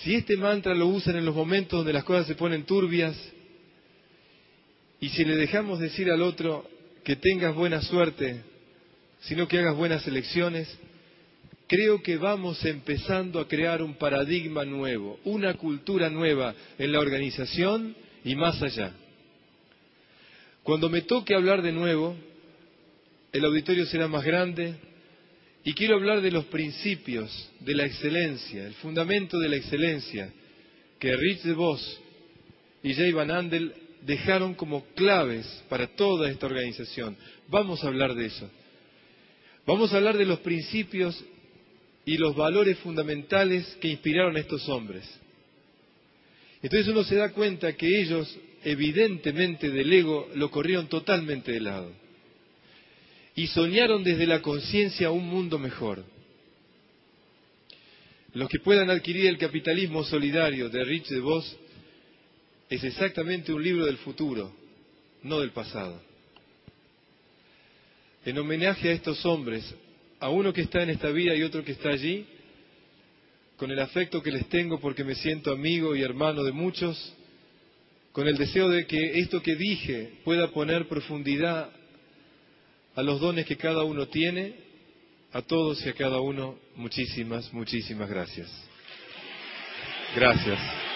[0.04, 3.18] Si este mantra lo usan en los momentos donde las cosas se ponen turbias,
[5.02, 6.66] y si le dejamos decir al otro
[7.04, 8.42] que tengas buena suerte,
[9.22, 10.68] sino que hagas buenas elecciones,
[11.72, 17.95] creo que vamos empezando a crear un paradigma nuevo, una cultura nueva en la organización
[18.26, 18.93] y más allá.
[20.63, 22.17] Cuando me toque hablar de nuevo,
[23.32, 24.76] el auditorio será más grande
[25.63, 30.30] y quiero hablar de los principios de la excelencia, el fundamento de la excelencia
[30.99, 32.01] que Rich DeVos
[32.84, 37.15] y Jay Van Andel dejaron como claves para toda esta organización.
[37.47, 38.51] Vamos a hablar de eso.
[39.65, 41.24] Vamos a hablar de los principios
[42.06, 45.08] y los valores fundamentales que inspiraron a estos hombres.
[46.62, 51.91] Entonces uno se da cuenta que ellos, evidentemente del ego, lo corrieron totalmente de lado
[53.36, 56.04] y soñaron desde la conciencia un mundo mejor.
[58.34, 61.58] Los que puedan adquirir el capitalismo solidario de Rich DeVos
[62.70, 64.54] es exactamente un libro del futuro,
[65.24, 66.02] no del pasado.
[68.24, 69.74] En homenaje a estos hombres,
[70.22, 72.28] a uno que está en esta vida y otro que está allí,
[73.57, 77.15] con el afecto que les tengo porque me siento amigo y hermano de muchos,
[78.11, 81.72] con el deseo de que esto que dije pueda poner profundidad
[82.95, 84.53] a los dones que cada uno tiene,
[85.34, 88.49] a todos y a cada uno, muchísimas, muchísimas gracias.
[90.15, 90.59] Gracias.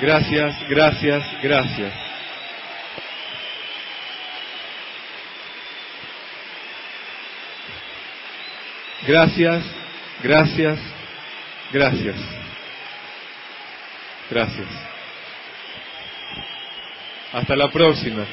[0.00, 2.13] Gracias, gracias, gracias.
[9.06, 9.64] Gracias,
[10.22, 10.78] gracias,
[11.72, 12.16] gracias.
[14.30, 14.68] Gracias.
[17.32, 18.26] Hasta la próxima.